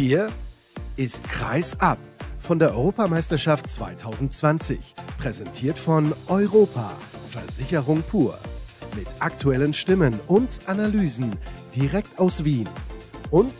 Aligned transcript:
Hier 0.00 0.28
ist 0.94 1.24
Kreis 1.24 1.80
ab 1.80 1.98
von 2.38 2.60
der 2.60 2.70
Europameisterschaft 2.70 3.68
2020. 3.68 4.78
Präsentiert 5.18 5.76
von 5.76 6.14
Europa, 6.28 6.92
Versicherung 7.30 8.04
pur. 8.04 8.38
Mit 8.94 9.08
aktuellen 9.18 9.74
Stimmen 9.74 10.20
und 10.28 10.60
Analysen 10.66 11.34
direkt 11.74 12.16
aus 12.16 12.44
Wien. 12.44 12.68
Und 13.32 13.52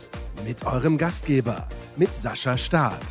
mit 0.45 0.65
eurem 0.65 0.97
Gastgeber, 0.97 1.67
mit 1.97 2.15
Sascha 2.15 2.57
Staat. 2.57 3.01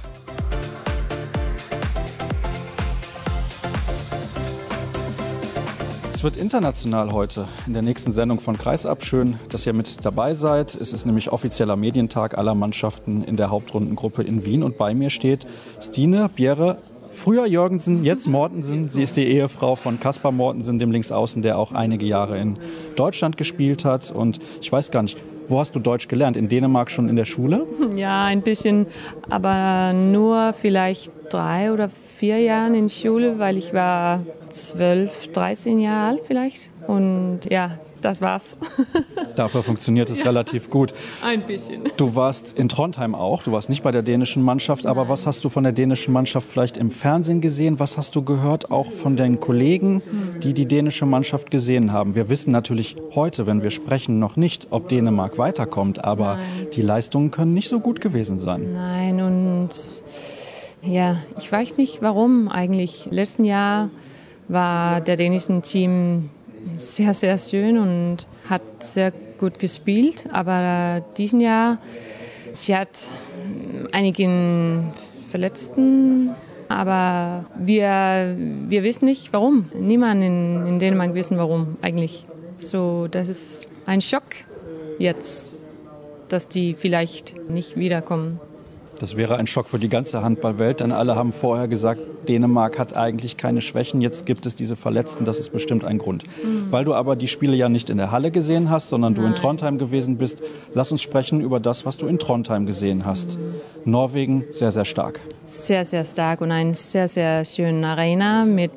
Es 6.18 6.24
wird 6.24 6.36
international 6.36 7.12
heute 7.12 7.46
in 7.68 7.74
der 7.74 7.82
nächsten 7.82 8.10
Sendung 8.10 8.40
von 8.40 8.58
Kreisab. 8.58 9.04
Schön, 9.04 9.36
dass 9.50 9.64
ihr 9.68 9.72
mit 9.72 10.04
dabei 10.04 10.34
seid. 10.34 10.74
Es 10.74 10.92
ist 10.92 11.06
nämlich 11.06 11.30
offizieller 11.30 11.76
Medientag 11.76 12.36
aller 12.36 12.56
Mannschaften 12.56 13.22
in 13.22 13.36
der 13.36 13.50
Hauptrundengruppe 13.50 14.24
in 14.24 14.44
Wien. 14.44 14.64
Und 14.64 14.78
bei 14.78 14.94
mir 14.94 15.10
steht 15.10 15.46
Stine 15.80 16.28
Bjerre, 16.28 16.78
früher 17.12 17.46
Jorgensen, 17.46 18.04
jetzt 18.04 18.26
Mortensen. 18.26 18.88
Sie 18.88 19.04
ist 19.04 19.16
die 19.16 19.28
Ehefrau 19.28 19.76
von 19.76 20.00
Kaspar 20.00 20.32
Mortensen, 20.32 20.80
dem 20.80 20.90
Linksaußen, 20.90 21.40
der 21.42 21.56
auch 21.56 21.70
einige 21.70 22.04
Jahre 22.04 22.36
in 22.36 22.58
Deutschland 22.96 23.36
gespielt 23.36 23.84
hat. 23.84 24.10
Und 24.10 24.40
ich 24.60 24.72
weiß 24.72 24.90
gar 24.90 25.04
nicht, 25.04 25.18
wo 25.46 25.60
hast 25.60 25.76
du 25.76 25.78
Deutsch 25.78 26.08
gelernt? 26.08 26.36
In 26.36 26.48
Dänemark 26.48 26.90
schon 26.90 27.08
in 27.08 27.14
der 27.14 27.26
Schule? 27.26 27.64
Ja, 27.94 28.24
ein 28.24 28.42
bisschen, 28.42 28.86
aber 29.30 29.92
nur 29.92 30.52
vielleicht 30.52 31.12
drei 31.30 31.72
oder 31.72 31.88
vier 31.88 32.07
Jahren 32.26 32.74
in 32.74 32.88
Schule, 32.88 33.38
weil 33.38 33.56
ich 33.56 33.72
war 33.72 34.24
zwölf, 34.50 35.28
13 35.32 35.80
Jahre 35.80 36.08
alt 36.08 36.20
vielleicht. 36.26 36.70
Und 36.86 37.40
ja, 37.50 37.78
das 38.00 38.20
war's. 38.20 38.58
Dafür 39.36 39.62
funktioniert 39.62 40.08
es 40.10 40.20
ja. 40.20 40.26
relativ 40.26 40.70
gut. 40.70 40.94
Ein 41.22 41.42
bisschen. 41.42 41.82
Du 41.96 42.14
warst 42.14 42.56
in 42.56 42.68
Trondheim 42.68 43.14
auch. 43.14 43.42
Du 43.42 43.52
warst 43.52 43.68
nicht 43.68 43.82
bei 43.82 43.90
der 43.90 44.02
dänischen 44.02 44.42
Mannschaft, 44.42 44.86
aber 44.86 45.02
Nein. 45.02 45.10
was 45.10 45.26
hast 45.26 45.44
du 45.44 45.48
von 45.48 45.64
der 45.64 45.72
dänischen 45.72 46.12
Mannschaft 46.12 46.48
vielleicht 46.48 46.76
im 46.76 46.90
Fernsehen 46.90 47.40
gesehen? 47.40 47.78
Was 47.80 47.96
hast 47.96 48.14
du 48.16 48.22
gehört 48.22 48.70
auch 48.70 48.90
von 48.90 49.16
deinen 49.16 49.40
Kollegen, 49.40 50.02
die 50.42 50.54
die 50.54 50.66
dänische 50.66 51.06
Mannschaft 51.06 51.50
gesehen 51.50 51.92
haben? 51.92 52.14
Wir 52.14 52.28
wissen 52.28 52.52
natürlich 52.52 52.96
heute, 53.14 53.46
wenn 53.46 53.62
wir 53.62 53.70
sprechen, 53.70 54.18
noch 54.18 54.36
nicht, 54.36 54.68
ob 54.70 54.88
Dänemark 54.88 55.38
weiterkommt, 55.38 56.04
aber 56.04 56.36
Nein. 56.36 56.68
die 56.72 56.82
Leistungen 56.82 57.30
können 57.30 57.54
nicht 57.54 57.68
so 57.68 57.80
gut 57.80 58.00
gewesen 58.00 58.38
sein. 58.38 58.72
Nein, 58.72 59.20
und 59.20 59.70
ja, 60.82 61.16
ich 61.38 61.50
weiß 61.50 61.76
nicht 61.76 62.02
warum 62.02 62.48
eigentlich. 62.48 63.08
Letzten 63.10 63.44
Jahr 63.44 63.90
war 64.48 65.00
der 65.00 65.16
dänische 65.16 65.60
Team 65.60 66.30
sehr, 66.76 67.14
sehr 67.14 67.38
schön 67.38 67.78
und 67.78 68.26
hat 68.48 68.62
sehr 68.82 69.12
gut 69.38 69.58
gespielt. 69.58 70.24
Aber 70.32 71.04
diesen 71.16 71.40
Jahr, 71.40 71.78
sie 72.52 72.76
hat 72.76 73.10
einigen 73.92 74.92
Verletzten, 75.30 76.30
aber 76.68 77.44
wir, 77.58 78.36
wir 78.36 78.82
wissen 78.82 79.06
nicht 79.06 79.32
warum. 79.32 79.70
Niemand 79.74 80.22
in, 80.22 80.66
in 80.66 80.78
Dänemark 80.78 81.14
wissen 81.14 81.38
warum 81.38 81.76
eigentlich. 81.82 82.26
So, 82.56 83.08
das 83.08 83.28
ist 83.28 83.68
ein 83.86 84.00
Schock 84.00 84.24
jetzt, 84.98 85.54
dass 86.28 86.48
die 86.48 86.74
vielleicht 86.74 87.36
nicht 87.48 87.76
wiederkommen. 87.76 88.40
Das 88.98 89.16
wäre 89.16 89.36
ein 89.36 89.46
Schock 89.46 89.68
für 89.68 89.78
die 89.78 89.88
ganze 89.88 90.22
Handballwelt, 90.22 90.80
denn 90.80 90.92
alle 90.92 91.16
haben 91.16 91.32
vorher 91.32 91.68
gesagt, 91.68 92.00
Dänemark 92.28 92.78
hat 92.78 92.96
eigentlich 92.96 93.36
keine 93.36 93.60
Schwächen, 93.60 94.00
jetzt 94.00 94.26
gibt 94.26 94.46
es 94.46 94.54
diese 94.54 94.76
Verletzten, 94.76 95.24
das 95.24 95.38
ist 95.38 95.50
bestimmt 95.50 95.84
ein 95.84 95.98
Grund. 95.98 96.24
Mhm. 96.24 96.70
Weil 96.70 96.84
du 96.84 96.94
aber 96.94 97.16
die 97.16 97.28
Spiele 97.28 97.56
ja 97.56 97.68
nicht 97.68 97.90
in 97.90 97.96
der 97.96 98.10
Halle 98.10 98.30
gesehen 98.30 98.70
hast, 98.70 98.88
sondern 98.88 99.12
Nein. 99.14 99.22
du 99.22 99.28
in 99.28 99.34
Trondheim 99.34 99.78
gewesen 99.78 100.18
bist, 100.18 100.42
lass 100.74 100.92
uns 100.92 101.02
sprechen 101.02 101.40
über 101.40 101.60
das, 101.60 101.86
was 101.86 101.96
du 101.96 102.06
in 102.06 102.18
Trondheim 102.18 102.66
gesehen 102.66 103.04
hast. 103.04 103.38
Mhm. 103.38 103.90
Norwegen 103.90 104.44
sehr, 104.50 104.72
sehr 104.72 104.84
stark. 104.84 105.20
Sehr, 105.46 105.84
sehr 105.84 106.04
stark 106.04 106.40
und 106.40 106.50
eine 106.50 106.74
sehr, 106.74 107.08
sehr 107.08 107.44
schöne 107.44 107.86
Arena 107.86 108.44
mit 108.44 108.72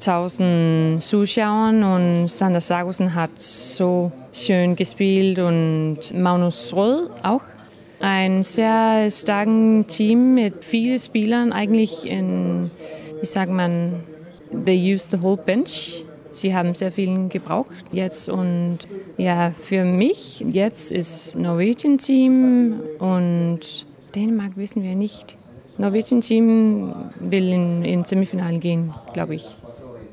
8000 0.00 1.02
Zuschauern 1.02 1.82
und 1.82 2.28
Sander 2.28 2.60
Sargussen 2.60 3.14
hat 3.14 3.30
so 3.36 4.12
schön 4.32 4.76
gespielt 4.76 5.38
und 5.38 5.98
Magnus 6.14 6.72
Röd 6.74 7.10
auch 7.22 7.42
ein 8.00 8.42
sehr 8.42 9.10
starken 9.10 9.86
Team 9.86 10.34
mit 10.34 10.64
vielen 10.64 10.98
Spielern, 10.98 11.52
eigentlich 11.52 12.06
in, 12.06 12.70
wie 13.20 13.26
sagt 13.26 13.52
man, 13.52 14.02
they 14.64 14.94
used 14.94 15.10
the 15.10 15.20
whole 15.20 15.36
bench. 15.36 16.04
Sie 16.32 16.54
haben 16.54 16.74
sehr 16.74 16.92
viel 16.92 17.28
gebraucht 17.28 17.74
jetzt 17.90 18.28
und 18.28 18.78
ja, 19.16 19.50
für 19.50 19.84
mich 19.84 20.44
jetzt 20.48 20.92
ist 20.92 21.36
Norwegian 21.36 21.98
Team 21.98 22.80
und 22.98 23.86
Dänemark 24.14 24.56
wissen 24.56 24.82
wir 24.82 24.94
nicht. 24.94 25.36
Norwegian 25.78 26.20
Team 26.20 26.94
will 27.18 27.48
in, 27.52 27.84
in 27.84 28.04
Semifinale 28.04 28.58
gehen, 28.58 28.94
glaube 29.12 29.34
ich. 29.34 29.56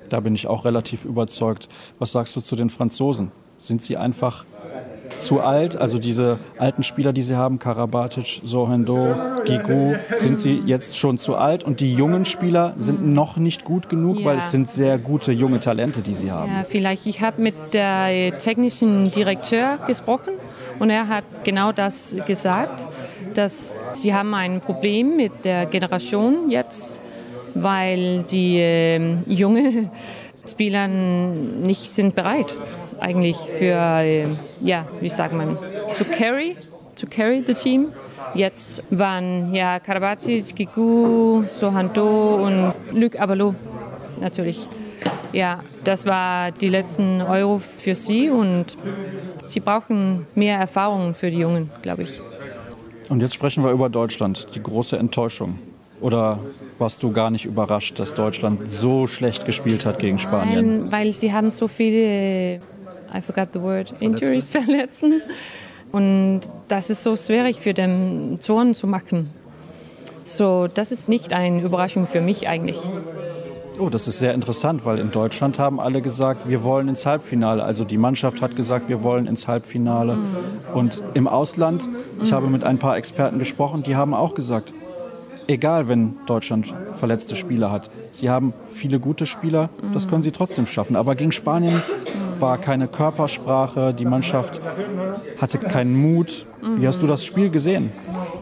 Da 0.10 0.20
bin 0.20 0.34
ich 0.34 0.48
auch 0.48 0.66
relativ 0.66 1.06
überzeugt. 1.06 1.70
Was 2.00 2.14
sagst 2.14 2.36
du 2.36 2.42
zu 2.42 2.56
den 2.56 2.70
Franzosen? 2.70 3.32
Sind 3.60 3.82
sie 3.82 3.98
einfach 3.98 4.46
zu 5.20 5.42
alt. 5.42 5.78
Also 5.78 6.00
diese 6.00 6.40
alten 6.58 6.84
Spieler, 6.84 7.14
die 7.14 7.22
sie 7.22 7.36
haben, 7.36 7.60
Karabatic, 7.60 8.42
Sohendo, 8.44 9.16
Gigu, 9.46 9.96
sind 10.16 10.40
sie 10.40 10.62
jetzt 10.66 10.98
schon 10.98 11.18
zu 11.18 11.36
alt. 11.36 11.64
Und 11.64 11.80
die 11.80 11.94
jungen 11.94 12.26
Spieler 12.26 12.74
sind 12.78 13.06
noch 13.06 13.38
nicht 13.38 13.64
gut 13.64 13.90
genug, 13.90 14.20
ja. 14.20 14.26
weil 14.26 14.38
es 14.38 14.52
sind 14.52 14.70
sehr 14.70 14.98
gute 14.98 15.32
junge 15.32 15.60
Talente, 15.60 16.02
die 16.02 16.14
sie 16.14 16.32
haben. 16.32 16.52
Ja, 16.52 16.64
vielleicht. 16.64 17.06
Ich 17.06 17.22
habe 17.22 17.42
mit 17.42 17.56
der 17.74 18.38
technischen 18.38 19.12
Direktor 19.12 19.78
gesprochen 19.88 20.34
und 20.80 20.90
er 20.90 21.08
hat 21.08 21.24
genau 21.44 21.72
das 21.72 22.16
gesagt, 22.26 22.88
dass 23.34 23.76
sie 23.94 24.14
haben 24.14 24.34
ein 24.34 24.62
Problem 24.62 25.16
mit 25.16 25.46
der 25.46 25.66
Generation 25.66 26.50
jetzt, 26.50 27.02
weil 27.54 28.24
die 28.24 28.58
äh, 28.58 29.18
junge 29.26 29.90
Spieler 30.48 30.88
nicht 30.88 31.90
sind 31.90 32.16
bereit 32.16 32.60
eigentlich 33.00 33.38
für, 33.38 34.26
ja, 34.62 34.86
wie 35.00 35.10
sagt 35.10 35.34
man, 35.34 35.58
to 35.98 36.04
carry, 36.06 36.56
to 36.96 37.08
carry 37.08 37.44
the 37.46 37.54
team. 37.54 37.88
Jetzt 38.34 38.84
waren 38.90 39.54
ja 39.54 39.80
Karabatic, 39.80 40.56
Gigu, 40.56 41.44
Sohando 41.48 42.46
und 42.46 42.74
Luc 42.92 43.20
Abalo 43.20 43.56
natürlich. 44.20 44.68
Ja, 45.34 45.64
das 45.84 46.06
war 46.06 46.52
die 46.52 46.70
letzten 46.70 47.22
Euro 47.22 47.60
für 47.60 47.96
sie 47.96 48.30
und 48.30 48.78
sie 49.46 49.60
brauchen 49.60 50.26
mehr 50.36 50.58
Erfahrung 50.58 51.14
für 51.14 51.30
die 51.30 51.40
Jungen, 51.40 51.70
glaube 51.82 52.04
ich. 52.04 52.22
Und 53.10 53.22
jetzt 53.22 53.36
sprechen 53.36 53.64
wir 53.64 53.72
über 53.72 53.90
Deutschland, 53.90 54.48
die 54.56 54.62
große 54.62 54.98
Enttäuschung. 54.98 55.60
Oder 56.00 56.40
warst 56.78 57.02
du 57.02 57.12
gar 57.12 57.32
nicht 57.32 57.46
überrascht, 57.46 58.00
dass 58.00 58.14
Deutschland 58.14 58.70
so 58.70 59.08
schlecht 59.08 59.46
gespielt 59.46 59.86
hat 59.86 60.00
gegen 60.00 60.20
Spanien? 60.20 60.82
Nein, 60.82 60.92
weil 60.92 61.14
sie 61.14 61.34
haben 61.34 61.50
so 61.50 61.68
viele 61.68 62.62
I 63.14 63.22
forgot 63.22 63.50
the 63.54 63.62
word, 63.62 63.94
Injuries 64.00 64.50
verletzen. 64.50 65.22
Und 65.92 66.42
das 66.68 66.90
ist 66.90 67.04
so 67.04 67.16
schwierig 67.16 67.60
für 67.60 67.74
den 67.74 68.38
Zorn 68.40 68.74
zu 68.74 68.88
machen. 68.88 69.30
So, 70.24 70.68
das 70.68 70.92
ist 70.92 71.08
nicht 71.08 71.32
eine 71.32 71.62
Überraschung 71.62 72.08
für 72.08 72.20
mich 72.20 72.48
eigentlich. 72.48 72.78
Oh, 73.80 73.90
das 73.90 74.08
ist 74.08 74.18
sehr 74.18 74.34
interessant, 74.34 74.86
weil 74.86 74.98
in 74.98 75.12
Deutschland 75.12 75.60
haben 75.60 75.80
alle 75.80 76.02
gesagt, 76.02 76.50
wir 76.50 76.64
wollen 76.64 76.90
ins 76.90 77.06
Halbfinale. 77.06 77.64
Also 77.64 77.86
die 77.86 77.98
Mannschaft 77.98 78.42
hat 78.42 78.56
gesagt, 78.56 78.90
wir 78.90 79.04
wollen 79.04 79.28
ins 79.28 79.48
Halbfinale. 79.48 80.16
Mhm. 80.16 80.36
Und 80.74 81.04
im 81.14 81.28
Ausland, 81.28 81.88
ich 82.22 82.32
mhm. 82.32 82.36
habe 82.36 82.48
mit 82.48 82.64
ein 82.64 82.80
paar 82.80 82.98
Experten 82.98 83.38
gesprochen, 83.38 83.84
die 83.84 83.96
haben 83.96 84.16
auch 84.16 84.34
gesagt, 84.34 84.74
egal 85.48 85.88
wenn 85.88 86.16
Deutschland 86.26 86.74
verletzte 86.94 87.36
Spieler 87.36 87.72
hat, 87.72 87.92
sie 88.12 88.30
haben 88.30 88.54
viele 88.66 89.00
gute 89.00 89.26
Spieler, 89.26 89.70
das 89.94 90.08
können 90.08 90.24
sie 90.24 90.32
trotzdem 90.32 90.66
schaffen. 90.66 90.96
Aber 90.96 91.16
gegen 91.16 91.32
Spanien 91.32 91.82
war 92.42 92.58
keine 92.58 92.88
Körpersprache, 92.88 93.94
die 93.94 94.06
Mannschaft 94.06 94.62
hatte 95.40 95.58
keinen 95.58 95.96
Mut. 95.96 96.46
Wie 96.62 96.88
hast 96.88 97.02
du 97.02 97.08
das 97.08 97.24
Spiel 97.24 97.50
gesehen? 97.50 97.92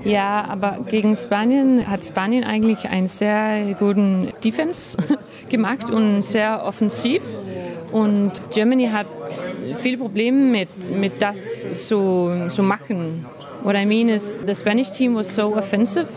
Ja, 0.04 0.46
aber 0.46 0.80
gegen 0.90 1.16
Spanien 1.16 1.88
hat 1.88 2.06
Spanien 2.06 2.44
eigentlich 2.44 2.88
einen 2.88 3.08
sehr 3.08 3.76
guten 3.78 4.32
Defense 4.44 4.98
gemacht 5.50 5.90
und 5.90 6.24
sehr 6.24 6.64
offensiv. 6.64 7.22
Und 7.92 8.32
Germany 8.52 8.88
hat 8.88 9.08
viele 9.78 9.98
Probleme 9.98 10.40
mit, 10.40 10.90
mit 10.92 11.22
das 11.22 11.66
zu, 11.74 12.48
zu 12.50 12.64
machen. 12.64 13.26
What 13.64 13.76
I 13.76 13.86
mean 13.86 14.10
is 14.10 14.42
the 14.46 14.54
Spanish 14.54 14.92
team 14.92 15.16
was 15.16 15.36
so 15.36 15.56
offensive 15.56 16.08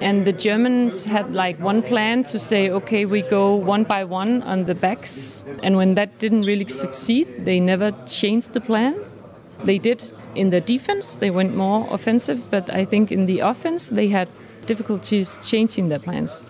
And 0.00 0.24
the 0.24 0.32
Germans 0.32 1.04
had 1.04 1.34
like 1.34 1.62
one 1.62 1.82
plan 1.82 2.24
to 2.24 2.38
say, 2.38 2.70
okay, 2.70 3.04
we 3.04 3.22
go 3.22 3.54
one 3.54 3.84
by 3.84 4.04
one 4.04 4.42
on 4.42 4.64
the 4.64 4.74
backs. 4.74 5.44
And 5.62 5.76
when 5.76 5.94
that 5.94 6.18
didn't 6.18 6.46
really 6.46 6.68
succeed, 6.68 7.44
they 7.44 7.60
never 7.60 7.92
changed 8.06 8.54
the 8.54 8.60
plan. 8.60 8.94
They 9.64 9.78
did 9.78 10.02
in 10.34 10.50
the 10.50 10.60
defense, 10.60 11.16
they 11.18 11.30
went 11.30 11.56
more 11.56 11.86
offensive, 11.92 12.50
but 12.50 12.70
I 12.70 12.86
think 12.86 13.10
in 13.10 13.26
the 13.26 13.40
offense, 13.40 13.94
they 13.94 14.08
had 14.08 14.28
difficulties 14.66 15.38
changing 15.42 15.88
their 15.88 15.98
plans. 15.98 16.48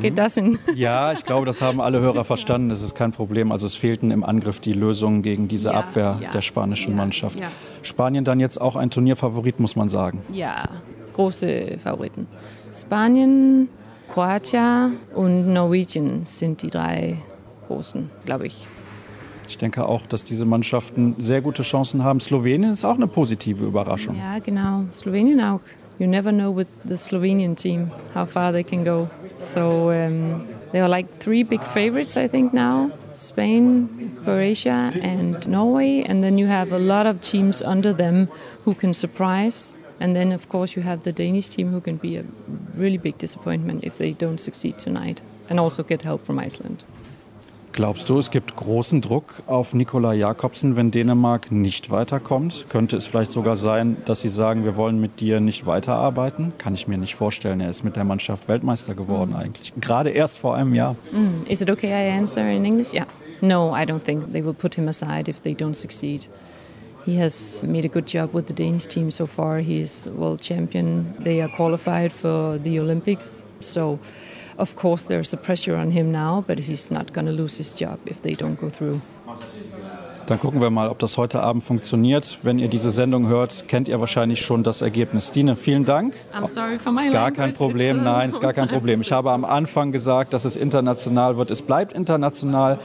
Geht 0.00 0.18
das 0.18 0.36
in? 0.36 0.58
Ja, 0.76 1.12
ich 1.12 1.24
glaube, 1.24 1.46
das 1.46 1.60
haben 1.60 1.80
alle 1.80 2.00
Hörer 2.00 2.24
verstanden. 2.24 2.68
Das 2.68 2.80
ist 2.80 2.94
kein 2.94 3.10
Problem. 3.10 3.50
Also 3.50 3.66
es 3.66 3.74
fehlten 3.74 4.12
im 4.12 4.22
Angriff 4.22 4.60
die 4.60 4.72
Lösungen 4.72 5.22
gegen 5.22 5.48
diese 5.48 5.70
Ja, 5.70 5.80
Abwehr 5.80 6.18
ja, 6.20 6.30
der 6.30 6.42
spanischen 6.42 6.92
ja, 6.92 6.96
Mannschaft. 6.96 7.36
Spanien 7.82 8.24
dann 8.24 8.38
jetzt 8.38 8.60
auch 8.60 8.76
ein 8.76 8.90
Turnierfavorit, 8.90 9.58
muss 9.58 9.74
man 9.74 9.88
sagen. 9.88 10.22
Ja, 10.32 10.68
große 11.14 11.78
Favoriten. 11.82 12.28
Spanien, 12.72 13.68
Kroatien 14.12 14.96
und 15.14 15.52
Norwegen 15.52 16.24
sind 16.24 16.62
die 16.62 16.70
drei 16.70 17.18
großen, 17.68 18.10
glaube 18.24 18.46
ich. 18.46 18.66
Ich 19.48 19.58
denke 19.58 19.84
auch, 19.84 20.06
dass 20.06 20.24
diese 20.24 20.44
Mannschaften 20.44 21.16
sehr 21.18 21.40
gute 21.40 21.62
Chancen 21.62 22.04
haben. 22.04 22.20
Slowenien 22.20 22.70
ist 22.70 22.84
auch 22.84 22.94
eine 22.94 23.08
positive 23.08 23.64
Überraschung. 23.64 24.16
Ja, 24.16 24.38
genau. 24.38 24.84
Slowenien 24.92 25.40
auch. 25.40 25.60
You 25.98 26.06
never 26.06 26.30
know 26.32 26.56
with 26.56 26.68
the 26.88 26.96
Slovenian 26.96 27.56
team 27.56 27.90
how 28.14 28.26
far 28.26 28.52
they 28.52 28.62
can 28.62 28.84
go. 28.84 29.10
So 29.38 29.90
um, 29.90 30.46
there 30.72 30.82
are 30.82 30.88
like 30.88 31.18
three 31.18 31.42
big 31.42 31.62
favorites, 31.62 32.16
I 32.16 32.26
think, 32.26 32.54
now 32.54 32.90
Spain, 33.12 34.16
Croatia, 34.24 34.92
and 35.02 35.46
Norway. 35.46 36.04
And 36.08 36.22
then 36.22 36.38
you 36.38 36.46
have 36.46 36.72
a 36.72 36.78
lot 36.78 37.06
of 37.06 37.20
teams 37.20 37.60
under 37.60 37.92
them 37.92 38.28
who 38.64 38.74
can 38.74 38.94
surprise. 38.94 39.76
And 40.00 40.14
then, 40.14 40.32
of 40.32 40.48
course, 40.48 40.74
you 40.76 40.82
have 40.82 41.02
the 41.04 41.12
Danish 41.12 41.50
team 41.50 41.72
who 41.72 41.80
can 41.80 41.98
be 41.98 42.16
a 42.18 42.24
really 42.74 42.98
big 42.98 43.18
disappointment 43.18 43.84
if 43.84 43.98
they 43.98 44.12
don't 44.12 44.38
succeed 44.40 44.78
tonight 44.78 45.22
and 45.50 45.60
also 45.60 45.84
get 45.84 46.02
help 46.02 46.24
from 46.24 46.38
Iceland. 46.38 46.82
Glaubst 47.72 48.08
du, 48.08 48.18
es 48.18 48.32
gibt 48.32 48.56
großen 48.56 49.00
Druck 49.00 49.42
auf 49.46 49.74
Nikola 49.74 50.12
Jakobsen, 50.12 50.74
wenn 50.76 50.90
Dänemark 50.90 51.52
nicht 51.52 51.90
weiterkommt? 51.90 52.66
Könnte 52.68 52.96
es 52.96 53.06
vielleicht 53.06 53.30
sogar 53.30 53.54
sein, 53.54 53.96
dass 54.06 54.20
sie 54.20 54.28
sagen, 54.28 54.64
wir 54.64 54.74
wollen 54.76 55.00
mit 55.00 55.20
dir 55.20 55.38
nicht 55.38 55.66
weiterarbeiten? 55.66 56.52
Kann 56.58 56.74
ich 56.74 56.88
mir 56.88 56.98
nicht 56.98 57.14
vorstellen. 57.14 57.60
Er 57.60 57.70
ist 57.70 57.84
mit 57.84 57.94
der 57.94 58.02
Mannschaft 58.02 58.48
Weltmeister 58.48 58.94
geworden 58.94 59.36
eigentlich. 59.36 59.72
Gerade 59.80 60.10
erst 60.10 60.38
vor 60.38 60.56
einem 60.56 60.74
Jahr. 60.74 60.96
Mm, 61.12 61.46
Is 61.48 61.60
it 61.60 61.70
okay 61.70 61.90
I 61.90 62.10
answer 62.18 62.44
in 62.50 62.64
English? 62.64 62.92
Yeah. 62.92 63.06
No, 63.40 63.72
I 63.72 63.84
don't 63.84 64.02
think 64.02 64.32
they 64.32 64.44
will 64.44 64.54
put 64.54 64.74
him 64.74 64.88
aside 64.88 65.30
if 65.30 65.40
they 65.40 65.54
don't 65.54 65.74
succeed. 65.74 66.28
He 67.06 67.16
has 67.16 67.64
made 67.64 67.84
a 67.84 67.88
good 67.88 68.06
job 68.06 68.34
with 68.34 68.46
the 68.46 68.52
Danish 68.52 68.86
team 68.86 69.10
so 69.10 69.26
far. 69.26 69.60
He's 69.60 70.06
world 70.08 70.40
champion. 70.40 71.14
They 71.18 71.40
are 71.40 71.48
qualified 71.48 72.12
for 72.12 72.58
the 72.58 72.78
Olympics. 72.78 73.42
So, 73.60 73.98
of 74.58 74.76
course, 74.76 75.06
there's 75.06 75.32
a 75.32 75.36
pressure 75.36 75.76
on 75.76 75.90
him 75.90 76.12
now, 76.12 76.44
but 76.46 76.58
he's 76.58 76.90
not 76.90 77.12
going 77.12 77.26
to 77.26 77.32
lose 77.32 77.56
his 77.56 77.74
job 77.74 77.98
if 78.06 78.20
they 78.22 78.34
don't 78.34 78.60
go 78.60 78.68
through. 78.68 79.00
Dann 80.26 80.38
gucken 80.38 80.60
wir 80.60 80.70
mal, 80.70 80.88
ob 80.88 81.00
das 81.00 81.16
heute 81.16 81.40
Abend 81.40 81.64
funktioniert. 81.64 82.38
Wenn 82.42 82.60
ihr 82.60 82.68
diese 82.68 82.92
Sendung 82.92 83.26
hört, 83.26 83.66
kennt 83.66 83.88
ihr 83.88 83.98
wahrscheinlich 83.98 84.40
schon 84.42 84.62
das 84.62 84.80
Ergebnis. 84.80 85.28
Stine, 85.28 85.56
vielen 85.56 85.84
Dank. 85.84 86.14
I'm 86.32 86.46
sorry 86.46 86.78
for 86.78 86.92
my 86.92 87.06
Ist 87.06 87.12
gar 87.12 87.32
kein. 87.32 87.52
Problem, 87.52 88.04
nein, 88.04 88.28
ist 88.28 88.40
gar 88.40 88.52
kein 88.52 88.68
Problem. 88.68 89.00
Ich 89.00 89.10
habe 89.12 89.32
am 89.32 89.44
Anfang 89.44 89.90
gesagt, 89.90 90.32
dass 90.32 90.44
es 90.44 90.54
international 90.54 91.36
wird. 91.36 91.50
Es 91.50 91.62
bleibt 91.62 91.92
international, 91.94 92.78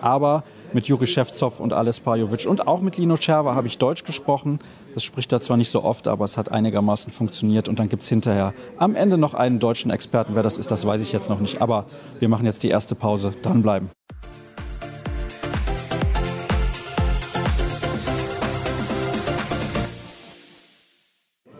aber 0.00 0.44
mit 0.74 0.86
Juri 0.86 1.06
Schewtsov 1.06 1.60
und 1.60 1.72
Ales 1.72 2.00
Pajovic 2.00 2.46
und 2.46 2.66
auch 2.66 2.80
mit 2.80 2.96
Lino 2.96 3.16
Scherber 3.16 3.54
habe 3.54 3.66
ich 3.66 3.78
Deutsch 3.78 4.04
gesprochen. 4.04 4.58
Das 4.94 5.04
spricht 5.04 5.32
er 5.32 5.40
zwar 5.40 5.56
nicht 5.56 5.70
so 5.70 5.82
oft, 5.84 6.08
aber 6.08 6.24
es 6.24 6.36
hat 6.36 6.50
einigermaßen 6.50 7.12
funktioniert. 7.12 7.68
Und 7.68 7.78
dann 7.78 7.88
gibt 7.88 8.02
es 8.02 8.08
hinterher 8.08 8.54
am 8.78 8.94
Ende 8.94 9.18
noch 9.18 9.34
einen 9.34 9.58
deutschen 9.58 9.90
Experten. 9.90 10.34
Wer 10.34 10.42
das 10.42 10.58
ist, 10.58 10.70
das 10.70 10.86
weiß 10.86 11.00
ich 11.00 11.12
jetzt 11.12 11.28
noch 11.28 11.40
nicht. 11.40 11.60
Aber 11.60 11.86
wir 12.18 12.28
machen 12.28 12.46
jetzt 12.46 12.62
die 12.62 12.68
erste 12.68 12.94
Pause. 12.94 13.32
Dranbleiben. 13.42 13.90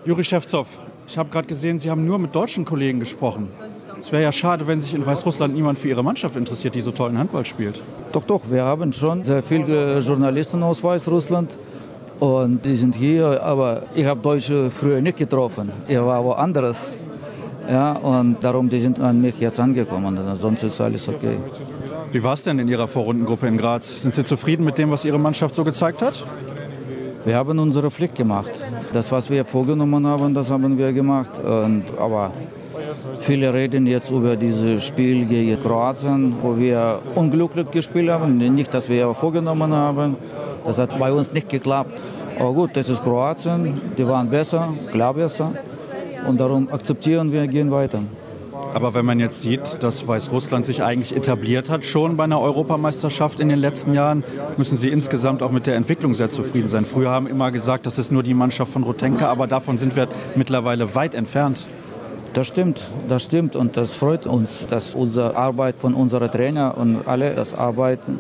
Juri 0.05 0.25
Schewtsov, 0.25 0.81
ich 1.07 1.17
habe 1.17 1.29
gerade 1.31 1.47
gesehen, 1.47 1.79
Sie 1.79 1.89
haben 1.89 2.05
nur 2.05 2.19
mit 2.19 2.35
deutschen 2.35 2.65
Kollegen 2.65 2.99
gesprochen. 2.99 3.51
Es 4.03 4.11
wäre 4.11 4.25
ja 4.25 4.33
schade, 4.33 4.67
wenn 4.67 4.81
sich 4.81 4.95
in 4.95 5.07
Weißrussland 5.07 5.55
niemand 5.55 5.79
für 5.79 5.89
Ihre 5.89 6.03
Mannschaft 6.03 6.35
interessiert, 6.35 6.75
die 6.75 6.81
so 6.81 6.91
tollen 6.91 7.17
Handball 7.17 7.47
spielt. 7.47 7.81
Doch, 8.11 8.25
doch, 8.25 8.41
wir 8.51 8.65
haben 8.65 8.93
schon 8.93 9.23
sehr 9.23 9.45
viele 9.45 10.01
Journalisten 10.01 10.61
aus 10.65 10.83
Weißrussland 10.83 11.57
und 12.19 12.65
die 12.65 12.75
sind 12.75 12.97
hier, 12.97 13.41
aber 13.45 13.85
ich 13.95 14.05
habe 14.05 14.21
Deutsche 14.21 14.73
früher 14.73 15.01
nicht 15.01 15.19
getroffen. 15.19 15.71
Ich 15.87 15.97
war 15.97 16.25
woanders. 16.25 16.91
Ja, 17.69 17.93
und 17.93 18.43
darum, 18.43 18.69
die 18.69 18.81
sind 18.81 18.99
an 18.99 19.21
mich 19.21 19.39
jetzt 19.39 19.61
angekommen. 19.61 20.19
Sonst 20.41 20.65
ist 20.65 20.81
alles 20.81 21.09
okay. 21.09 21.37
Wie 22.11 22.25
war 22.25 22.33
es 22.33 22.43
denn 22.43 22.59
in 22.59 22.67
Ihrer 22.67 22.89
Vorrundengruppe 22.89 23.47
in 23.47 23.57
Graz? 23.57 24.03
Sind 24.03 24.15
Sie 24.15 24.25
zufrieden 24.25 24.65
mit 24.65 24.79
dem, 24.79 24.91
was 24.91 25.05
Ihre 25.05 25.19
Mannschaft 25.19 25.55
so 25.55 25.63
gezeigt 25.63 26.03
hat? 26.03 26.27
Wir 27.25 27.37
haben 27.37 27.57
unsere 27.61 27.89
Pflicht 27.93 28.17
gemacht. 28.17 28.51
Das, 28.93 29.13
was 29.13 29.31
wir 29.31 29.45
vorgenommen 29.45 30.05
haben, 30.09 30.35
das 30.35 30.51
haben 30.51 30.77
wir 30.77 30.93
gemacht. 30.93 31.39
Und, 31.39 31.85
aber 31.97 32.33
viele 33.21 33.53
reden 33.53 33.87
jetzt 33.87 34.11
über 34.11 34.37
dieses 34.37 34.85
Spiel 34.85 35.27
gegen 35.27 35.63
Kroatien, 35.63 36.35
wo 36.41 36.57
wir 36.57 36.99
unglücklich 37.15 37.71
gespielt 37.71 38.11
haben. 38.11 38.39
Nicht, 38.39 38.73
dass 38.75 38.89
wir 38.89 39.15
vorgenommen 39.15 39.73
haben. 39.73 40.17
Das 40.65 40.79
hat 40.79 40.99
bei 40.99 41.13
uns 41.13 41.33
nicht 41.33 41.49
geklappt. 41.49 41.93
Aber 42.39 42.53
gut, 42.53 42.71
das 42.75 42.89
ist 42.89 43.03
Kroatien. 43.03 43.75
Die 43.97 44.07
waren 44.07 44.29
besser, 44.29 44.73
klar 44.91 45.15
besser. 45.15 45.53
Und 46.27 46.41
darum 46.41 46.69
akzeptieren 46.71 47.33
wir, 47.33 47.47
gehen 47.47 47.71
weiter. 47.71 48.01
Aber 48.75 48.95
wenn 48.95 49.05
man 49.05 49.21
jetzt 49.21 49.43
sieht, 49.43 49.83
dass 49.83 50.07
Weißrussland 50.09 50.65
sich 50.65 50.83
eigentlich 50.83 51.15
etabliert 51.15 51.69
hat, 51.69 51.85
schon 51.85 52.17
bei 52.17 52.25
einer 52.25 52.41
Europameisterschaft 52.41 53.39
in 53.41 53.49
den 53.49 53.59
letzten 53.59 53.93
Jahren, 53.93 54.25
müssen 54.57 54.79
Sie 54.79 54.89
insgesamt 54.89 55.43
auch 55.43 55.51
mit 55.51 55.67
der 55.67 55.77
Entwicklung 55.77 56.15
sehr 56.15 56.31
zufrieden 56.31 56.69
sein. 56.69 56.87
Früher 56.87 57.11
haben 57.11 57.27
immer 57.27 57.51
gesagt, 57.51 57.85
das 57.85 57.99
ist 57.99 58.11
nur 58.13 58.23
die 58.23 58.35
Mannschaft 58.35 58.73
von 58.73 58.83
Rutenka, 58.83 59.29
aber 59.29 59.47
davon 59.47 59.77
sind 59.77 59.95
wir 59.95 60.09
mittlerweile 60.37 60.95
weit 60.95 61.15
entfernt. 61.15 61.67
Das 62.35 62.47
stimmt, 62.47 62.91
das 63.09 63.25
stimmt 63.25 63.57
und 63.57 63.77
das 63.77 63.95
freut 63.95 64.27
uns, 64.27 64.67
dass 64.67 64.95
unsere 64.95 65.37
Arbeit 65.37 65.75
von 65.77 65.93
unseren 65.95 66.31
Trainer 66.31 66.77
und 66.79 67.07
alle 67.07 67.35
das 67.35 67.53
Arbeiten 67.53 68.19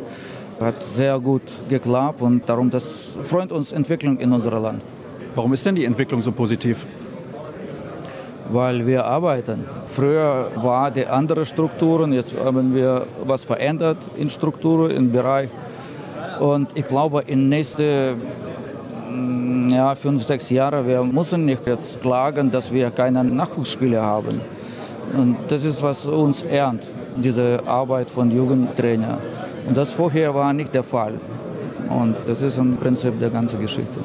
hat 0.61 0.82
sehr 0.82 1.19
gut 1.19 1.43
geklappt 1.69 2.20
und 2.20 2.47
darum 2.47 2.70
das 2.70 2.85
freut 3.25 3.50
uns 3.53 3.73
Entwicklung 3.73 4.19
in 4.19 4.32
unserem 4.32 4.62
Land, 4.62 4.82
Warum 5.35 5.55
ist 5.55 5.64
denn 5.64 5.75
die 5.75 5.87
Entwicklung 5.87 6.20
so 6.20 6.31
positiv? 6.31 6.87
weil 8.50 8.87
wir 8.87 9.05
arbeiten. 9.06 9.64
Früher 9.87 10.50
war 10.56 10.91
die 10.91 11.06
andere 11.06 11.47
Strukturen, 11.47 12.12
jetzt 12.12 12.35
haben 12.38 12.75
wir 12.75 13.06
was 13.25 13.44
verändert 13.44 13.97
in 14.17 14.29
Strukturen, 14.29 14.91
im 14.91 15.11
Bereich 15.11 15.49
und 16.41 16.69
ich 16.75 16.87
glaube 16.87 17.23
in 17.26 17.49
nächsten 17.49 18.19
mm, 18.19 18.20
ja, 19.73 19.95
fünf, 19.95 20.23
sechs 20.23 20.51
Jahren, 20.51 20.87
wir 20.87 21.03
müssen 21.03 21.45
nicht 21.45 21.67
jetzt 21.67 22.01
klagen, 22.01 22.51
dass 22.51 22.73
wir 22.73 22.91
keine 22.91 23.25
Nachwuchsspiele 23.25 24.01
haben. 24.01 24.41
Und 25.17 25.37
das 25.49 25.65
ist, 25.65 25.83
was 25.83 26.07
uns 26.07 26.43
ehrt, 26.43 26.87
diese 27.17 27.61
Arbeit 27.67 28.11
von 28.11 28.31
Jugendtrainer. 28.31 29.19
Und 29.67 29.77
das 29.77 29.93
vorher 29.93 30.35
war 30.35 30.53
nicht 30.53 30.75
der 30.75 30.83
Fall. 30.83 31.15
Und 31.89 32.17
das 32.27 32.43
ist 32.43 32.58
im 32.58 32.77
Prinzip 32.77 33.19
der 33.20 33.31
ganze 33.31 33.56
Geschichte. 33.58 34.01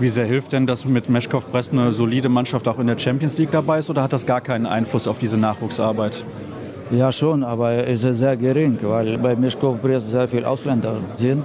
Wie 0.00 0.08
sehr 0.08 0.26
hilft 0.26 0.52
denn, 0.52 0.66
dass 0.66 0.84
mit 0.84 1.08
Meschkow 1.08 1.44
Brest 1.48 1.72
eine 1.72 1.92
solide 1.92 2.28
Mannschaft 2.28 2.68
auch 2.68 2.78
in 2.78 2.86
der 2.86 2.98
Champions 2.98 3.36
League 3.36 3.50
dabei 3.50 3.80
ist 3.80 3.90
oder 3.90 4.02
hat 4.02 4.12
das 4.12 4.24
gar 4.24 4.40
keinen 4.40 4.64
Einfluss 4.64 5.08
auf 5.08 5.18
diese 5.18 5.36
Nachwuchsarbeit? 5.36 6.24
Ja, 6.90 7.12
schon, 7.12 7.42
aber 7.44 7.86
es 7.86 8.04
ist 8.04 8.18
sehr 8.18 8.36
gering, 8.36 8.78
weil 8.80 9.18
bei 9.18 9.36
Mischkow 9.36 9.78
Brest 9.80 10.10
sehr 10.10 10.28
viele 10.28 10.48
Ausländer 10.48 10.96
sind. 11.16 11.44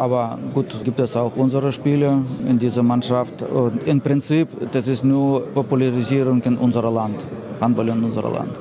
Aber 0.00 0.38
gut, 0.54 0.82
gibt 0.82 0.98
es 0.98 1.14
auch 1.14 1.32
unsere 1.36 1.70
Spieler 1.72 2.22
in 2.48 2.58
dieser 2.58 2.82
Mannschaft. 2.82 3.42
Und 3.42 3.86
im 3.86 4.00
Prinzip, 4.00 4.48
das 4.72 4.88
ist 4.88 5.04
nur 5.04 5.42
Popularisierung 5.48 6.40
in 6.42 6.56
unserem 6.56 6.94
Land, 6.94 7.16
Handball 7.60 7.88
in 7.90 8.02
unserem 8.02 8.32
Land. 8.32 8.52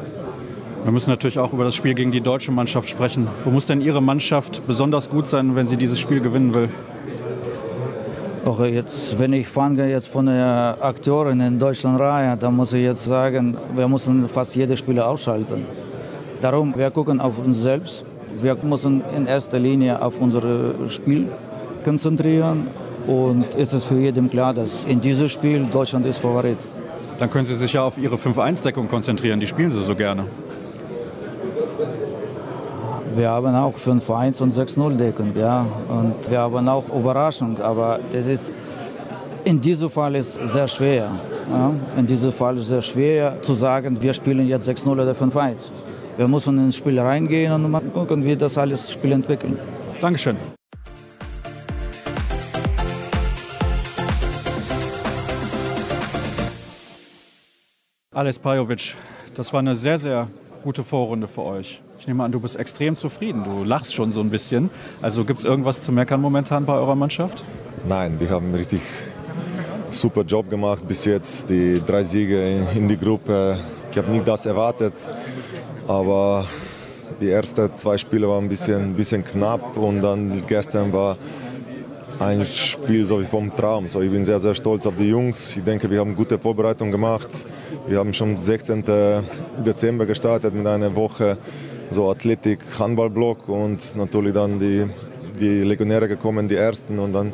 Wir 0.83 0.91
müssen 0.91 1.09
natürlich 1.09 1.39
auch 1.39 1.53
über 1.53 1.63
das 1.63 1.75
Spiel 1.75 1.93
gegen 1.93 2.11
die 2.11 2.19
deutsche 2.19 2.51
Mannschaft 2.51 2.89
sprechen. 2.89 3.25
Wo 3.45 3.51
muss 3.51 3.65
denn 3.67 3.79
Ihre 3.79 4.01
Mannschaft 4.01 4.61
besonders 4.67 5.09
gut 5.09 5.27
sein, 5.29 5.55
wenn 5.55 5.65
sie 5.65 5.77
dieses 5.77 5.97
Spiel 5.97 6.19
gewinnen 6.19 6.53
will? 6.53 6.69
Auch 8.43 8.59
jetzt, 8.65 9.17
wenn 9.17 9.31
ich 9.31 9.47
fange 9.47 9.89
jetzt 9.89 10.09
von 10.09 10.25
der 10.25 10.77
Akteurin 10.81 11.39
in 11.39 11.57
Deutschland 11.57 12.01
Reihe, 12.01 12.35
dann 12.35 12.53
muss 12.57 12.73
ich 12.73 12.83
jetzt 12.83 13.05
sagen, 13.05 13.55
wir 13.75 13.87
müssen 13.87 14.27
fast 14.27 14.57
jede 14.57 14.75
Spieler 14.75 15.07
ausschalten. 15.07 15.65
Darum, 16.41 16.75
wir 16.75 16.91
gucken 16.91 17.21
auf 17.21 17.37
uns 17.37 17.61
selbst. 17.61 18.03
Wir 18.33 18.55
müssen 18.61 19.01
in 19.15 19.25
erster 19.25 19.59
Linie 19.59 20.01
auf 20.01 20.19
unser 20.19 20.87
Spiel 20.87 21.27
konzentrieren. 21.83 22.67
Und 23.07 23.45
es 23.55 23.73
ist 23.73 23.85
für 23.85 23.99
jeden 23.99 24.29
klar, 24.29 24.53
dass 24.53 24.83
in 24.85 25.01
diesem 25.01 25.29
Spiel 25.29 25.65
Deutschland 25.71 26.05
ist 26.05 26.17
Favorit. 26.19 26.57
Dann 27.17 27.29
können 27.29 27.45
Sie 27.45 27.55
sich 27.55 27.73
ja 27.73 27.83
auf 27.83 27.97
Ihre 27.97 28.15
5-1-Deckung 28.15 28.87
konzentrieren. 28.87 29.39
Die 29.39 29.47
spielen 29.47 29.71
Sie 29.71 29.83
so 29.83 29.95
gerne. 29.95 30.25
Wir 33.15 33.29
haben 33.29 33.55
auch 33.55 33.73
5-1 33.75 34.41
und 34.43 34.53
6-0 34.53 34.95
Deckung, 34.95 35.31
ja. 35.35 35.65
Und 35.87 36.29
wir 36.29 36.39
haben 36.39 36.69
auch 36.69 36.83
Überraschung, 36.87 37.59
aber 37.59 37.99
das 38.11 38.27
ist 38.27 38.53
in 39.43 39.59
diesem 39.59 39.89
Fall 39.89 40.15
ist 40.15 40.35
sehr 40.35 40.67
schwer. 40.67 41.11
Ja. 41.51 41.71
In 41.97 42.05
diesem 42.05 42.31
Fall 42.31 42.57
ist 42.57 42.67
sehr 42.67 42.81
schwer 42.81 43.41
zu 43.41 43.53
sagen, 43.53 43.99
wir 43.99 44.13
spielen 44.13 44.47
jetzt 44.47 44.69
6-0 44.69 44.87
oder 44.89 45.11
5-1. 45.13 45.71
Wir 46.19 46.27
müssen 46.27 46.57
ins 46.57 46.75
Spiel 46.75 46.99
reingehen 46.99 47.53
und 47.53 47.71
mal 47.71 47.79
gucken, 47.79 48.25
wie 48.25 48.35
das 48.35 48.57
alles 48.57 48.91
Spiel 48.91 49.13
entwickelt. 49.13 49.57
Dankeschön. 50.01 50.35
Ales 58.13 58.37
Pajovic, 58.37 58.95
das 59.33 59.53
war 59.53 59.61
eine 59.61 59.77
sehr, 59.77 59.97
sehr 59.97 60.27
gute 60.61 60.83
Vorrunde 60.83 61.29
für 61.29 61.43
euch. 61.43 61.81
Ich 61.97 62.05
nehme 62.05 62.25
an, 62.25 62.33
du 62.33 62.41
bist 62.41 62.57
extrem 62.57 62.97
zufrieden. 62.97 63.45
Du 63.45 63.63
lachst 63.63 63.93
schon 63.93 64.11
so 64.11 64.19
ein 64.19 64.29
bisschen. 64.29 64.69
Also 65.01 65.23
gibt 65.23 65.39
es 65.39 65.45
irgendwas 65.45 65.79
zu 65.79 65.93
meckern 65.93 66.19
momentan 66.19 66.65
bei 66.65 66.73
eurer 66.73 66.95
Mannschaft? 66.95 67.45
Nein, 67.87 68.19
wir 68.19 68.29
haben 68.29 68.53
richtig 68.53 68.81
super 69.89 70.23
Job 70.23 70.49
gemacht 70.49 70.85
bis 70.85 71.05
jetzt. 71.05 71.49
Die 71.49 71.81
drei 71.81 72.03
Siege 72.03 72.67
in 72.75 72.89
die 72.89 72.97
Gruppe. 72.97 73.57
Ich 73.89 73.97
habe 73.97 74.11
nicht 74.11 74.27
das 74.27 74.45
erwartet, 74.45 74.93
aber 75.89 76.45
die 77.19 77.31
ersten 77.31 77.75
zwei 77.75 77.97
Spiele 77.97 78.29
waren 78.29 78.45
ein 78.45 78.49
bisschen, 78.49 78.91
ein 78.91 78.93
bisschen 78.93 79.25
knapp 79.25 79.75
und 79.75 80.03
dann 80.03 80.43
gestern 80.45 80.93
war 80.93 81.17
ein 82.19 82.45
Spiel 82.45 83.05
so 83.05 83.19
wie 83.19 83.25
vom 83.25 83.55
Traum. 83.55 83.87
So, 83.87 83.99
ich 84.01 84.11
bin 84.11 84.23
sehr, 84.23 84.37
sehr 84.37 84.53
stolz 84.53 84.85
auf 84.85 84.95
die 84.95 85.09
Jungs. 85.09 85.57
Ich 85.57 85.63
denke, 85.63 85.89
wir 85.89 85.99
haben 85.99 86.15
gute 86.15 86.37
Vorbereitung 86.37 86.91
gemacht. 86.91 87.29
Wir 87.87 87.97
haben 87.97 88.13
schon 88.13 88.37
16. 88.37 88.83
Dezember 89.65 90.05
gestartet 90.05 90.53
mit 90.53 90.67
einer 90.67 90.95
Woche 90.95 91.39
so 91.89 92.11
Athletik, 92.11 92.59
Handballblock 92.77 93.49
und 93.49 93.95
natürlich 93.95 94.33
dann 94.33 94.59
die, 94.59 94.85
die 95.39 95.63
Legionäre 95.63 96.07
gekommen, 96.07 96.47
die 96.47 96.55
ersten 96.55 96.99
und 96.99 97.13
dann 97.13 97.33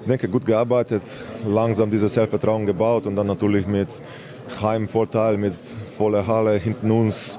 ich 0.00 0.08
denke 0.08 0.28
gut 0.28 0.44
gearbeitet, 0.44 1.04
langsam 1.46 1.88
dieses 1.88 2.14
Selbstvertrauen 2.14 2.66
gebaut 2.66 3.06
und 3.06 3.14
dann 3.14 3.28
natürlich 3.28 3.68
mit 3.68 3.86
Heimvorteil, 4.60 5.36
mit 5.38 5.54
voller 5.96 6.26
Halle 6.26 6.58
hinten 6.58 6.90
uns, 6.90 7.38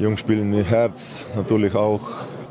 Jungs 0.00 0.20
spielen 0.20 0.50
mit 0.50 0.70
Herz, 0.70 1.26
natürlich 1.36 1.74
auch 1.74 2.00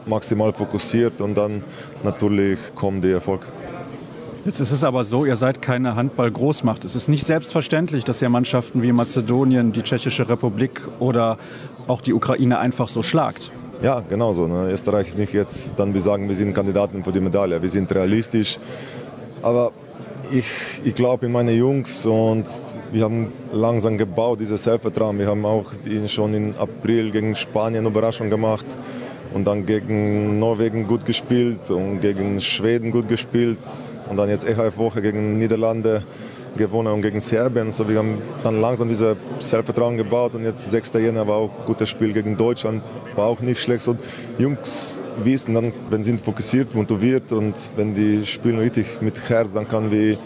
maximal 0.06 0.54
fokussiert 0.54 1.20
und 1.20 1.36
dann 1.36 1.64
natürlich 2.04 2.60
kommt 2.76 3.04
der 3.04 3.16
Erfolg. 3.16 3.42
Jetzt 4.46 4.60
ist 4.60 4.72
es 4.72 4.84
aber 4.84 5.04
so, 5.04 5.26
ihr 5.26 5.36
seid 5.36 5.60
keine 5.62 5.96
Handball-Großmacht. 5.96 6.86
Es 6.86 6.96
ist 6.96 7.10
nicht 7.10 7.26
selbstverständlich, 7.26 8.04
dass 8.04 8.22
ihr 8.22 8.30
Mannschaften 8.30 8.84
wie 8.84 8.92
Mazedonien, 8.92 9.74
die 9.74 9.82
Tschechische 9.82 10.30
Republik 10.30 10.88
oder 11.00 11.38
auch 11.88 12.02
die 12.02 12.14
Ukraine 12.14 12.60
einfach 12.60 12.88
so 12.88 13.02
schlagt. 13.02 13.52
Ja, 13.82 14.02
genau 14.08 14.32
so. 14.32 14.48
Ne? 14.48 14.72
Österreich 14.72 15.08
ist 15.08 15.18
nicht 15.18 15.34
jetzt, 15.34 15.80
dann 15.80 15.94
wir 15.94 16.02
sagen, 16.02 16.28
wir 16.28 16.36
sind 16.36 16.54
Kandidaten 16.54 17.04
für 17.04 17.12
die 17.12 17.20
Medaille. 17.20 17.62
Wir 17.62 17.70
sind 17.70 17.92
realistisch. 17.94 18.60
Aber 19.42 19.72
ich, 20.32 20.46
ich 20.84 20.94
glaube 20.94 21.26
in 21.26 21.32
meine 21.32 21.54
Jungs 21.54 22.06
und 22.06 22.46
wir 22.92 23.04
haben 23.04 23.32
langsam 23.52 23.98
gebaut, 23.98 24.42
dieses 24.42 24.64
Selbstvertrauen. 24.64 25.18
Wir 25.20 25.28
haben 25.28 25.46
auch 25.46 25.72
schon 26.08 26.34
im 26.34 26.54
April 26.58 27.12
gegen 27.12 27.36
Spanien 27.36 27.86
Überraschung 27.86 28.30
gemacht 28.30 28.66
und 29.34 29.46
dann 29.46 29.66
gegen 29.66 30.40
Norwegen 30.40 30.88
gut 30.88 31.06
gespielt 31.06 31.70
und 31.70 32.02
gegen 32.02 32.42
Schweden 32.42 32.92
gut 32.92 33.08
gespielt 33.08 33.60
und 34.10 34.18
dann 34.18 34.30
jetzt 34.30 34.48
EHF-Woche 34.48 35.02
gegen 35.02 35.38
Niederlande 35.38 36.04
gewonnen 36.58 36.94
und 36.94 37.02
gegen 37.04 37.20
Serbien. 37.20 37.72
So, 37.72 37.88
wir 37.88 38.00
haben 38.00 38.22
dann 38.44 38.60
langsam 38.60 38.90
dieses 38.90 39.18
Selbstvertrauen 39.38 39.98
gebaut 39.98 40.34
und 40.34 40.44
jetzt 40.44 40.70
6. 40.70 40.94
Jänner 40.94 41.28
war 41.28 41.38
auch 41.38 41.60
ein 41.60 41.66
gutes 41.66 41.90
Spiel 41.90 42.12
gegen 42.12 42.38
Deutschland, 42.38 42.82
war 43.16 43.28
auch 43.28 43.40
nicht 43.42 43.60
schlecht. 43.60 43.82
So, 43.82 43.96
Jungs 44.40 45.00
wissen 45.24 45.54
dann, 45.54 45.74
wenn 45.90 46.04
sie 46.04 46.18
fokussiert, 46.18 46.74
motiviert 46.74 47.32
und 47.32 47.54
wenn 47.76 47.94
die 47.94 48.26
spielen 48.26 48.58
richtig 48.58 49.02
mit 49.02 49.30
Herz, 49.30 49.54
dann 49.54 49.68
kann 49.68 49.92
wir 49.92 50.18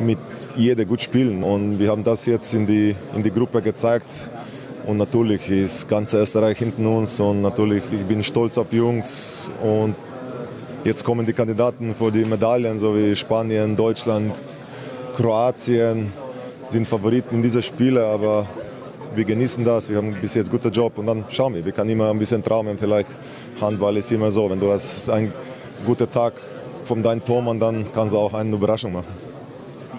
mit 0.00 0.18
jeder 0.56 0.84
gut 0.84 1.02
spielen. 1.02 1.42
Und 1.42 1.78
wir 1.78 1.90
haben 1.90 2.04
das 2.04 2.26
jetzt 2.26 2.54
in 2.54 2.66
die, 2.66 2.94
in 3.14 3.22
die 3.22 3.30
Gruppe 3.30 3.62
gezeigt. 3.62 4.06
Und 4.86 4.98
natürlich 4.98 5.48
ist 5.48 5.88
ganz 5.88 6.12
Österreich 6.12 6.58
hinten 6.58 6.86
uns. 6.86 7.20
Und 7.20 7.42
natürlich 7.42 7.82
ich 7.92 8.02
bin 8.02 8.22
stolz 8.22 8.58
auf 8.58 8.72
Jungs. 8.72 9.50
Und 9.62 9.94
jetzt 10.84 11.04
kommen 11.04 11.24
die 11.24 11.32
Kandidaten 11.32 11.94
für 11.94 12.10
die 12.10 12.24
Medaillen, 12.24 12.78
so 12.78 12.94
wie 12.96 13.14
Spanien, 13.16 13.76
Deutschland, 13.76 14.34
Kroatien 15.16 16.12
sind 16.66 16.88
Favoriten 16.88 17.36
in 17.36 17.42
diese 17.42 17.62
Spiele, 17.62 18.04
aber 18.04 18.46
wir 19.14 19.24
genießen 19.24 19.64
das, 19.64 19.88
wir 19.88 19.98
haben 19.98 20.12
bis 20.20 20.34
jetzt 20.34 20.48
einen 20.48 20.58
guten 20.58 20.72
Job. 20.72 20.98
Und 20.98 21.06
dann 21.06 21.24
schauen 21.28 21.54
wir, 21.54 21.64
wir 21.64 21.72
können 21.72 21.90
immer 21.90 22.10
ein 22.10 22.18
bisschen 22.18 22.42
träumen, 22.42 22.76
vielleicht 22.78 23.08
Handball 23.60 23.96
ist 23.96 24.10
immer 24.10 24.30
so, 24.30 24.50
wenn 24.50 24.60
du 24.60 24.72
hast 24.72 25.08
einen 25.08 25.32
guten 25.86 26.10
Tag 26.10 26.34
von 26.82 27.02
deinem 27.02 27.24
Tormann, 27.24 27.60
dann 27.60 27.84
kannst 27.92 28.14
du 28.14 28.18
auch 28.18 28.34
eine 28.34 28.54
Überraschung 28.54 28.92
machen. 28.92 29.33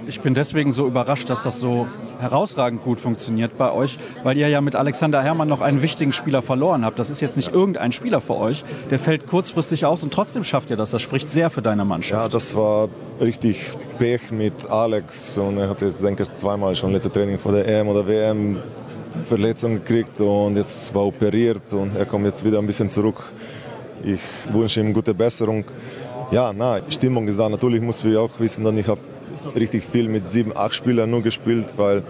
Ich 0.08 0.22
bin 0.22 0.36
deswegen 0.36 0.72
so 0.72 0.86
überrascht, 0.86 1.30
dass 1.30 1.42
das 1.42 1.60
so 1.60 1.88
herausragend 2.20 2.84
gut 2.84 3.00
funktioniert 3.00 3.58
bei 3.58 3.72
euch, 3.72 3.98
weil 4.24 4.38
ihr 4.38 4.48
ja 4.50 4.62
mit 4.62 4.76
Alexander 4.76 5.24
Herrmann 5.24 5.48
noch 5.48 5.62
einen 5.62 5.82
wichtigen 5.82 6.14
Spieler 6.14 6.42
verloren 6.42 6.86
habt. 6.86 7.00
Das 7.00 7.10
ist 7.10 7.22
jetzt 7.22 7.38
nicht 7.38 7.52
irgendein 7.52 7.92
Spieler 7.92 8.22
für 8.22 8.36
euch, 8.36 8.64
der 8.92 9.00
fällt 9.00 9.26
kurzfristig 9.26 9.86
aus 9.86 10.04
und 10.04 10.14
trotzdem 10.14 10.44
schafft 10.44 10.70
ihr 10.70 10.78
das. 10.78 10.92
Das 10.92 11.02
spricht 11.02 11.30
sehr 11.30 11.50
für 11.50 11.62
deine 11.62 11.86
Mannschaft. 11.86 12.22
Ja, 12.22 12.30
das 12.30 12.56
war 12.56 12.90
richtig 13.20 13.72
Pech 13.98 14.32
mit 14.32 14.70
Alex 14.70 15.38
und 15.38 15.58
er 15.58 15.70
hat 15.70 15.82
jetzt, 15.82 16.04
denke 16.04 16.24
ich, 16.24 16.36
zweimal 16.36 16.76
schon 16.76 16.92
letzte 16.92 17.12
Training 17.12 17.40
vor 17.40 17.52
der 17.52 17.68
EM 17.68 17.88
oder 17.88 18.06
WM 18.08 18.58
Verletzung 19.24 19.76
gekriegt 19.76 20.20
und 20.20 20.58
jetzt 20.58 20.94
war 20.94 21.06
operiert 21.06 21.72
und 21.72 21.96
er 21.96 22.06
kommt 22.06 22.26
jetzt 22.26 22.44
wieder 22.44 22.60
ein 22.60 22.68
bisschen 22.68 22.90
zurück. 22.90 23.32
Ich 24.04 24.20
wünsche 24.52 24.82
ihm 24.82 24.94
gute 24.94 25.14
Besserung. 25.14 25.64
Ja, 26.32 26.52
na, 26.54 26.80
Stimmung 26.90 27.28
ist 27.28 27.40
da. 27.40 27.48
Natürlich 27.48 27.82
muss 27.82 28.04
wir 28.04 28.22
auch 28.22 28.32
wissen, 28.40 28.64
dass 28.64 28.76
ich 28.76 28.88
habe 28.88 29.00
richtig 29.56 29.84
viel 29.86 30.08
mit 30.08 30.30
sieben, 30.30 30.56
acht 30.56 30.76
Spielern 30.76 31.10
nur 31.10 31.22
gespielt, 31.22 31.74
weil 31.78 32.04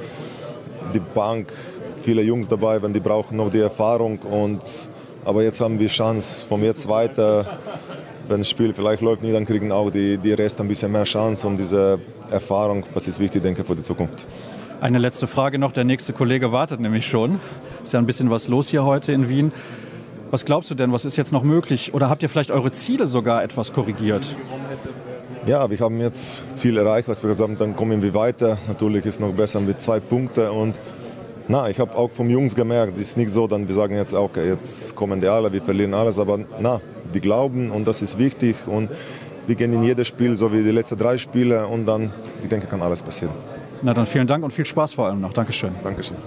die 0.94 1.00
Bank, 1.00 1.52
viele 2.02 2.22
Jungs 2.22 2.48
dabei 2.48 2.82
waren, 2.82 2.94
die 2.94 3.00
brauchen 3.00 3.38
noch 3.38 3.50
die 3.50 3.60
Erfahrung. 3.60 4.20
Und, 4.20 4.62
aber 5.24 5.44
jetzt 5.44 5.60
haben 5.62 5.80
wir 5.80 5.88
Chance, 5.88 6.46
von 6.46 6.64
jetzt 6.64 6.88
weiter, 6.88 7.58
wenn 8.28 8.40
das 8.40 8.50
Spiel 8.50 8.74
vielleicht 8.74 9.02
läuft 9.02 9.24
nicht, 9.24 9.36
dann 9.36 9.46
kriegen 9.46 9.72
auch 9.72 9.90
die, 9.90 10.18
die 10.18 10.34
Rest 10.34 10.60
ein 10.62 10.68
bisschen 10.68 10.92
mehr 10.92 11.04
Chance 11.04 11.48
und 11.48 11.58
diese 11.58 12.00
Erfahrung, 12.30 12.84
was 12.94 13.08
ist 13.08 13.20
wichtig, 13.20 13.44
denke 13.44 13.62
ich, 13.62 13.68
für 13.68 13.76
die 13.76 13.84
Zukunft. 13.84 14.28
Eine 14.82 14.98
letzte 14.98 15.28
Frage 15.28 15.58
noch. 15.58 15.72
Der 15.72 15.84
nächste 15.84 16.14
Kollege 16.14 16.52
wartet 16.52 16.80
nämlich 16.80 17.08
schon. 17.08 17.40
Ist 17.82 17.94
ja 17.94 18.00
ein 18.00 18.06
bisschen 18.06 18.30
was 18.30 18.48
los 18.48 18.68
hier 18.68 18.84
heute 18.84 19.14
in 19.14 19.30
Wien. 19.30 19.52
Was 20.32 20.44
glaubst 20.44 20.70
du 20.70 20.76
denn, 20.76 20.92
was 20.92 21.06
ist 21.06 21.16
jetzt 21.16 21.32
noch 21.32 21.44
möglich? 21.44 21.94
Oder 21.94 22.10
habt 22.10 22.22
ihr 22.24 22.30
vielleicht 22.30 22.52
eure 22.52 22.72
Ziele 22.72 23.08
sogar 23.08 23.44
etwas 23.44 23.74
korrigiert? 23.74 24.36
Ja, 25.46 25.70
wir 25.70 25.78
haben 25.78 26.00
jetzt 26.00 26.44
Ziel 26.56 26.76
erreicht, 26.76 27.08
was 27.08 27.22
wir 27.22 27.30
gesagt 27.30 27.48
haben, 27.48 27.56
dann 27.56 27.76
kommen 27.76 28.02
wir 28.02 28.16
weiter. 28.16 28.58
Natürlich 28.68 29.06
ist 29.06 29.16
es 29.16 29.20
noch 29.20 29.32
besser 29.32 29.60
mit 29.60 29.80
zwei 29.80 30.00
Punkten 30.00 30.50
und 30.50 30.82
na, 31.48 31.70
ich 31.70 31.80
habe 31.80 31.96
auch 31.96 32.10
vom 32.10 32.32
Jungs 32.32 32.56
gemerkt, 32.56 32.94
es 32.96 33.10
ist 33.10 33.18
nicht 33.18 33.30
so, 33.30 33.46
dann 33.46 33.68
wir 33.68 33.76
sagen 33.76 33.96
jetzt, 33.96 34.16
okay, 34.16 34.48
jetzt 34.48 34.96
kommen 34.96 35.22
die 35.22 35.28
alle, 35.28 35.54
wir 35.54 35.62
verlieren 35.62 35.94
alles, 35.94 36.18
aber 36.18 36.40
na, 36.60 36.82
die 37.14 37.22
glauben 37.22 37.70
und 37.70 37.86
das 37.86 38.02
ist 38.02 38.18
wichtig 38.18 38.56
und 38.66 38.90
wir 39.46 39.54
gehen 39.54 39.72
in 39.72 39.84
jedes 39.84 40.08
Spiel, 40.08 40.36
so 40.36 40.52
wie 40.52 40.64
die 40.64 40.72
letzten 40.72 40.98
drei 40.98 41.16
Spiele 41.18 41.68
und 41.68 41.86
dann, 41.86 42.12
ich 42.42 42.50
denke, 42.50 42.66
kann 42.66 42.82
alles 42.82 43.04
passieren. 43.04 43.36
Na 43.84 43.94
dann 43.94 44.08
vielen 44.08 44.26
Dank 44.26 44.44
und 44.44 44.52
viel 44.52 44.66
Spaß 44.66 44.96
vor 44.96 45.06
allem 45.06 45.22
noch. 45.22 45.34
Dankeschön. 45.34 45.76
Dankeschön. 45.84 46.18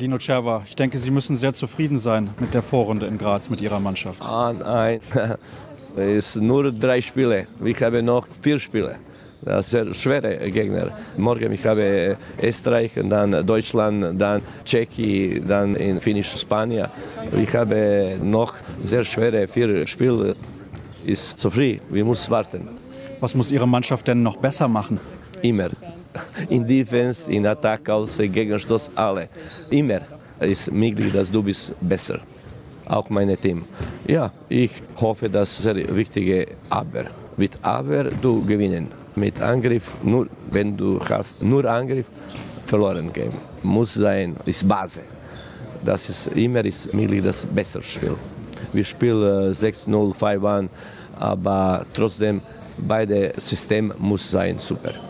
Lino 0.00 0.18
Cerva, 0.18 0.62
ich 0.66 0.74
denke, 0.74 0.98
Sie 0.98 1.10
müssen 1.10 1.36
sehr 1.36 1.52
zufrieden 1.52 1.98
sein 1.98 2.30
mit 2.40 2.54
der 2.54 2.62
Vorrunde 2.62 3.06
in 3.06 3.18
Graz 3.18 3.50
mit 3.50 3.60
Ihrer 3.60 3.78
Mannschaft. 3.78 4.24
Ah, 4.24 4.52
nein, 4.52 5.00
es 5.96 6.32
sind 6.32 6.46
nur 6.46 6.72
drei 6.72 7.02
Spiele. 7.02 7.46
Wir 7.60 7.74
haben 7.80 8.06
noch 8.06 8.26
vier 8.40 8.58
Spiele. 8.58 8.96
Das 9.42 9.68
sind 9.70 9.94
schwere 9.94 10.50
Gegner. 10.50 10.90
Morgen 11.18 11.52
ich 11.52 11.64
habe 11.66 12.16
Österreich, 12.42 12.92
dann 12.94 13.46
Deutschland, 13.46 14.18
dann 14.18 14.40
Tschechien, 14.64 15.46
dann 15.46 15.74
in 15.76 16.00
Finnisch 16.00 16.34
Spanien. 16.34 16.88
Ich 17.36 17.54
habe 17.54 18.16
noch 18.22 18.54
sehr 18.80 19.04
schwere 19.04 19.46
vier 19.48 19.86
Spiele. 19.86 20.34
Ist 21.04 21.38
zu 21.38 21.50
früh. 21.50 21.78
Wir 21.90 22.04
müssen 22.06 22.30
warten. 22.30 22.68
Was 23.20 23.34
muss 23.34 23.50
Ihre 23.50 23.68
Mannschaft 23.68 24.08
denn 24.08 24.22
noch 24.22 24.36
besser 24.36 24.66
machen? 24.66 24.98
Immer 25.42 25.70
in 26.48 26.66
Defense, 26.66 27.30
in 27.30 27.46
Attack, 27.46 27.88
aus 27.88 28.16
Gegenstoß, 28.16 28.90
alle. 28.94 29.28
Immer 29.70 30.00
ist 30.40 30.72
möglich, 30.72 31.12
dass 31.12 31.30
du 31.30 31.42
bist 31.42 31.74
besser. 31.80 32.20
Auch 32.86 33.08
mein 33.10 33.40
Team. 33.40 33.64
Ja, 34.06 34.32
ich 34.48 34.82
hoffe, 35.00 35.28
das 35.28 35.52
ist 35.52 35.62
sehr 35.62 35.96
wichtige 35.96 36.46
Aber. 36.68 37.04
Mit 37.36 37.52
Aber 37.62 38.04
du 38.04 38.44
gewinnen. 38.44 38.88
Mit 39.14 39.40
Angriff, 39.40 39.92
nur 40.02 40.28
wenn 40.50 40.76
du 40.76 41.00
hast 41.08 41.42
nur 41.42 41.64
Angriff, 41.64 42.06
verloren 42.66 43.12
gehen. 43.12 43.32
Muss 43.62 43.94
sein, 43.94 44.36
ist 44.44 44.66
Base. 44.66 45.02
Das 45.84 46.08
ist 46.08 46.26
immer 46.28 46.64
ist 46.64 46.92
möglich 46.92 47.22
das 47.22 47.46
bessere 47.46 47.82
Spiel. 47.82 48.16
Wir 48.72 48.84
spielen 48.84 49.52
6-0, 49.52 50.14
5-1, 50.14 50.68
aber 51.18 51.86
trotzdem 51.92 52.40
beide 52.76 53.32
System 53.36 53.92
muss 53.98 54.30
sein 54.30 54.58
super. 54.58 55.09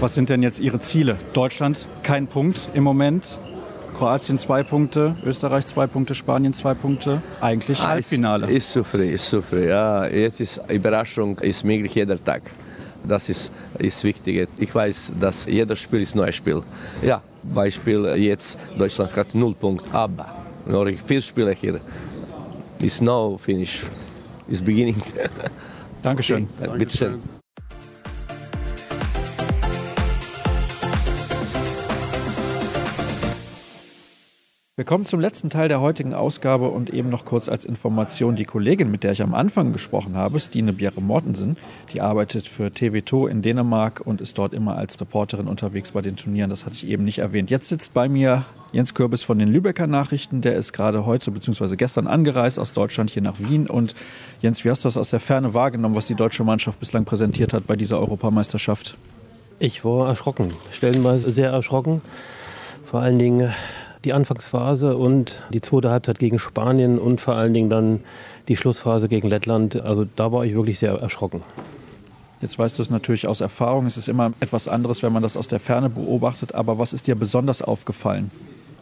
Was 0.00 0.14
sind 0.14 0.28
denn 0.28 0.42
jetzt 0.42 0.60
Ihre 0.60 0.80
Ziele? 0.80 1.18
Deutschland 1.32 1.88
kein 2.02 2.26
Punkt 2.26 2.68
im 2.74 2.84
Moment. 2.84 3.40
Kroatien 3.94 4.38
zwei 4.38 4.62
Punkte, 4.62 5.16
Österreich 5.24 5.66
zwei 5.66 5.88
Punkte, 5.88 6.14
Spanien 6.14 6.54
zwei 6.54 6.74
Punkte. 6.74 7.20
Eigentlich 7.40 7.80
ah, 7.80 7.88
Halbfinale. 7.88 8.46
Ist, 8.46 8.66
ist 8.66 8.72
zu 8.72 8.84
früh, 8.84 9.08
ist 9.08 9.24
zu 9.24 9.42
früh. 9.42 9.68
Ja, 9.68 10.06
jetzt 10.06 10.40
ist 10.40 10.60
Überraschung 10.68 11.36
ist 11.38 11.64
möglich 11.64 11.94
jeder 11.96 12.22
Tag. 12.22 12.42
Das 13.02 13.28
ist, 13.28 13.52
ist 13.78 14.04
wichtig. 14.04 14.48
Ich 14.58 14.72
weiß, 14.72 15.14
dass 15.18 15.46
jedes 15.46 15.80
Spiel 15.80 16.02
ist 16.02 16.14
neues 16.14 16.36
Spiel. 16.36 16.62
Ja, 17.02 17.22
Beispiel 17.42 18.04
jetzt 18.16 18.58
Deutschland 18.78 19.16
hat 19.16 19.34
null 19.34 19.54
Punkte, 19.54 19.88
aber 19.92 20.26
noch 20.66 20.86
vier 21.06 21.22
Spiele 21.22 21.52
hier. 21.52 21.80
Ist 22.80 23.02
no 23.02 23.36
finish. 23.36 23.84
Ist 24.46 24.64
beginning. 24.64 25.02
Dankeschön. 26.02 26.46
Okay, 26.60 26.78
Bitte 26.78 26.96
schön. 26.96 27.37
Wir 34.78 34.84
kommen 34.84 35.04
zum 35.04 35.18
letzten 35.18 35.50
Teil 35.50 35.66
der 35.66 35.80
heutigen 35.80 36.14
Ausgabe 36.14 36.68
und 36.68 36.90
eben 36.90 37.08
noch 37.08 37.24
kurz 37.24 37.48
als 37.48 37.64
Information 37.64 38.36
die 38.36 38.44
Kollegin, 38.44 38.92
mit 38.92 39.02
der 39.02 39.10
ich 39.10 39.22
am 39.22 39.34
Anfang 39.34 39.72
gesprochen 39.72 40.14
habe, 40.14 40.38
Stine 40.38 40.72
Bjerre 40.72 41.00
Mortensen, 41.00 41.56
die 41.92 42.00
arbeitet 42.00 42.46
für 42.46 42.68
TV2 42.68 43.28
in 43.28 43.42
Dänemark 43.42 44.00
und 44.04 44.20
ist 44.20 44.38
dort 44.38 44.54
immer 44.54 44.76
als 44.76 45.00
Reporterin 45.00 45.48
unterwegs 45.48 45.90
bei 45.90 46.00
den 46.00 46.14
Turnieren. 46.14 46.48
Das 46.48 46.64
hatte 46.64 46.76
ich 46.76 46.86
eben 46.86 47.02
nicht 47.04 47.18
erwähnt. 47.18 47.50
Jetzt 47.50 47.70
sitzt 47.70 47.92
bei 47.92 48.08
mir 48.08 48.44
Jens 48.70 48.94
Kürbis 48.94 49.24
von 49.24 49.40
den 49.40 49.48
Lübecker 49.48 49.88
Nachrichten. 49.88 50.42
Der 50.42 50.54
ist 50.54 50.72
gerade 50.72 51.04
heute 51.04 51.32
bzw. 51.32 51.74
gestern 51.74 52.06
angereist 52.06 52.60
aus 52.60 52.72
Deutschland 52.72 53.10
hier 53.10 53.22
nach 53.22 53.40
Wien. 53.40 53.66
Und 53.66 53.96
Jens, 54.42 54.64
wie 54.64 54.70
hast 54.70 54.84
du 54.84 54.86
das 54.86 54.96
aus 54.96 55.10
der 55.10 55.18
Ferne 55.18 55.54
wahrgenommen, 55.54 55.96
was 55.96 56.06
die 56.06 56.14
deutsche 56.14 56.44
Mannschaft 56.44 56.78
bislang 56.78 57.04
präsentiert 57.04 57.52
hat 57.52 57.66
bei 57.66 57.74
dieser 57.74 57.98
Europameisterschaft? 57.98 58.96
Ich 59.58 59.84
war 59.84 60.06
erschrocken, 60.06 60.52
stellenweise 60.70 61.34
sehr 61.34 61.50
erschrocken. 61.50 62.00
Vor 62.84 63.00
allen 63.00 63.18
Dingen 63.18 63.52
die 64.04 64.12
Anfangsphase 64.12 64.96
und 64.96 65.42
die 65.52 65.60
zweite 65.60 65.90
Halbzeit 65.90 66.18
gegen 66.18 66.38
Spanien 66.38 66.98
und 66.98 67.20
vor 67.20 67.34
allen 67.34 67.52
Dingen 67.52 67.70
dann 67.70 68.00
die 68.48 68.56
Schlussphase 68.56 69.08
gegen 69.08 69.28
Lettland. 69.28 69.80
Also 69.80 70.06
da 70.16 70.32
war 70.32 70.44
ich 70.44 70.54
wirklich 70.54 70.78
sehr 70.78 70.92
erschrocken. 70.92 71.42
Jetzt 72.40 72.58
weißt 72.58 72.78
du 72.78 72.82
es 72.82 72.90
natürlich 72.90 73.26
aus 73.26 73.40
Erfahrung, 73.40 73.86
es 73.86 73.96
ist 73.96 74.08
immer 74.08 74.32
etwas 74.38 74.68
anderes, 74.68 75.02
wenn 75.02 75.12
man 75.12 75.22
das 75.22 75.36
aus 75.36 75.48
der 75.48 75.58
Ferne 75.58 75.90
beobachtet. 75.90 76.54
Aber 76.54 76.78
was 76.78 76.92
ist 76.92 77.08
dir 77.08 77.16
besonders 77.16 77.62
aufgefallen? 77.62 78.30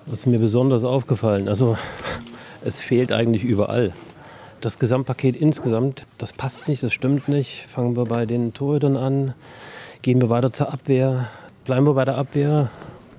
Was 0.04 0.20
ist 0.20 0.26
mir 0.26 0.38
besonders 0.38 0.84
aufgefallen? 0.84 1.48
Also 1.48 1.78
es 2.64 2.80
fehlt 2.80 3.12
eigentlich 3.12 3.44
überall. 3.44 3.92
Das 4.60 4.78
Gesamtpaket 4.78 5.36
insgesamt, 5.36 6.06
das 6.18 6.32
passt 6.32 6.68
nicht, 6.68 6.82
das 6.82 6.92
stimmt 6.92 7.28
nicht. 7.28 7.66
Fangen 7.68 7.96
wir 7.96 8.04
bei 8.04 8.26
den 8.26 8.52
Torhütern 8.52 8.96
an, 8.96 9.34
gehen 10.02 10.20
wir 10.20 10.28
weiter 10.28 10.52
zur 10.52 10.72
Abwehr, 10.72 11.28
bleiben 11.64 11.86
wir 11.86 11.94
bei 11.94 12.04
der 12.04 12.16
Abwehr. 12.16 12.70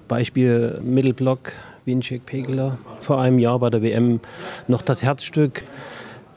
Beispiel 0.08 0.80
Mittelblock, 0.84 1.52
Winczek 1.88 2.26
Pegeler, 2.26 2.78
vor 3.00 3.20
einem 3.20 3.40
Jahr 3.40 3.60
bei 3.60 3.70
der 3.70 3.82
WM 3.82 4.20
noch 4.68 4.82
das 4.82 5.02
Herzstück. 5.02 5.64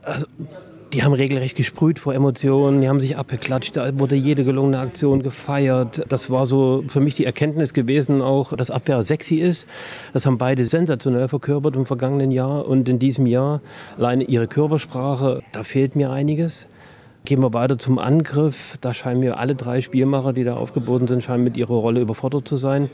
Also, 0.03 0.27
die 0.93 1.03
haben 1.05 1.13
regelrecht 1.13 1.57
gesprüht 1.57 1.99
vor 1.99 2.15
Emotionen, 2.15 2.81
die 2.81 2.89
haben 2.89 2.99
sich 2.99 3.17
abgeklatscht, 3.17 3.77
da 3.77 3.99
wurde 3.99 4.17
jede 4.17 4.45
gelungene 4.45 4.79
Aktion 4.79 5.23
gefeiert. 5.23 6.05
Das 6.09 6.31
war 6.31 6.47
so 6.47 6.85
für 6.89 7.01
mich 7.01 7.15
die 7.15 7.25
Erkenntnis 7.25 7.75
gewesen, 7.75 8.23
auch 8.23 8.57
dass 8.57 8.71
Abwehr 8.71 9.03
sexy 9.03 9.37
ist. 9.37 9.69
Das 10.13 10.27
haben 10.27 10.39
beide 10.39 10.65
sensationell 10.65 11.29
verkörpert 11.29 11.77
im 11.77 11.87
vergangenen 11.87 12.31
Jahr 12.31 12.67
und 12.67 12.89
in 12.89 12.99
diesem 12.99 13.27
Jahr 13.27 13.61
alleine 13.99 14.25
ihre 14.25 14.49
Körpersprache, 14.49 15.43
da 15.53 15.63
fehlt 15.63 15.95
mir 15.97 16.11
einiges. 16.11 16.67
Gehen 17.25 17.43
wir 17.43 17.53
weiter 17.53 17.79
zum 17.79 17.99
Angriff. 17.99 18.79
Da 18.81 18.95
scheinen 18.95 19.21
mir 19.21 19.39
alle 19.39 19.55
drei 19.55 19.83
Spielmacher, 19.83 20.33
die 20.33 20.43
da 20.43 20.57
aufgeboten 20.57 21.07
sind, 21.07 21.23
scheinen 21.23 21.45
mit 21.45 21.57
ihrer 21.57 21.75
Rolle 21.75 22.01
überfordert 22.01 22.49
zu 22.49 22.57
sein. 22.57 22.89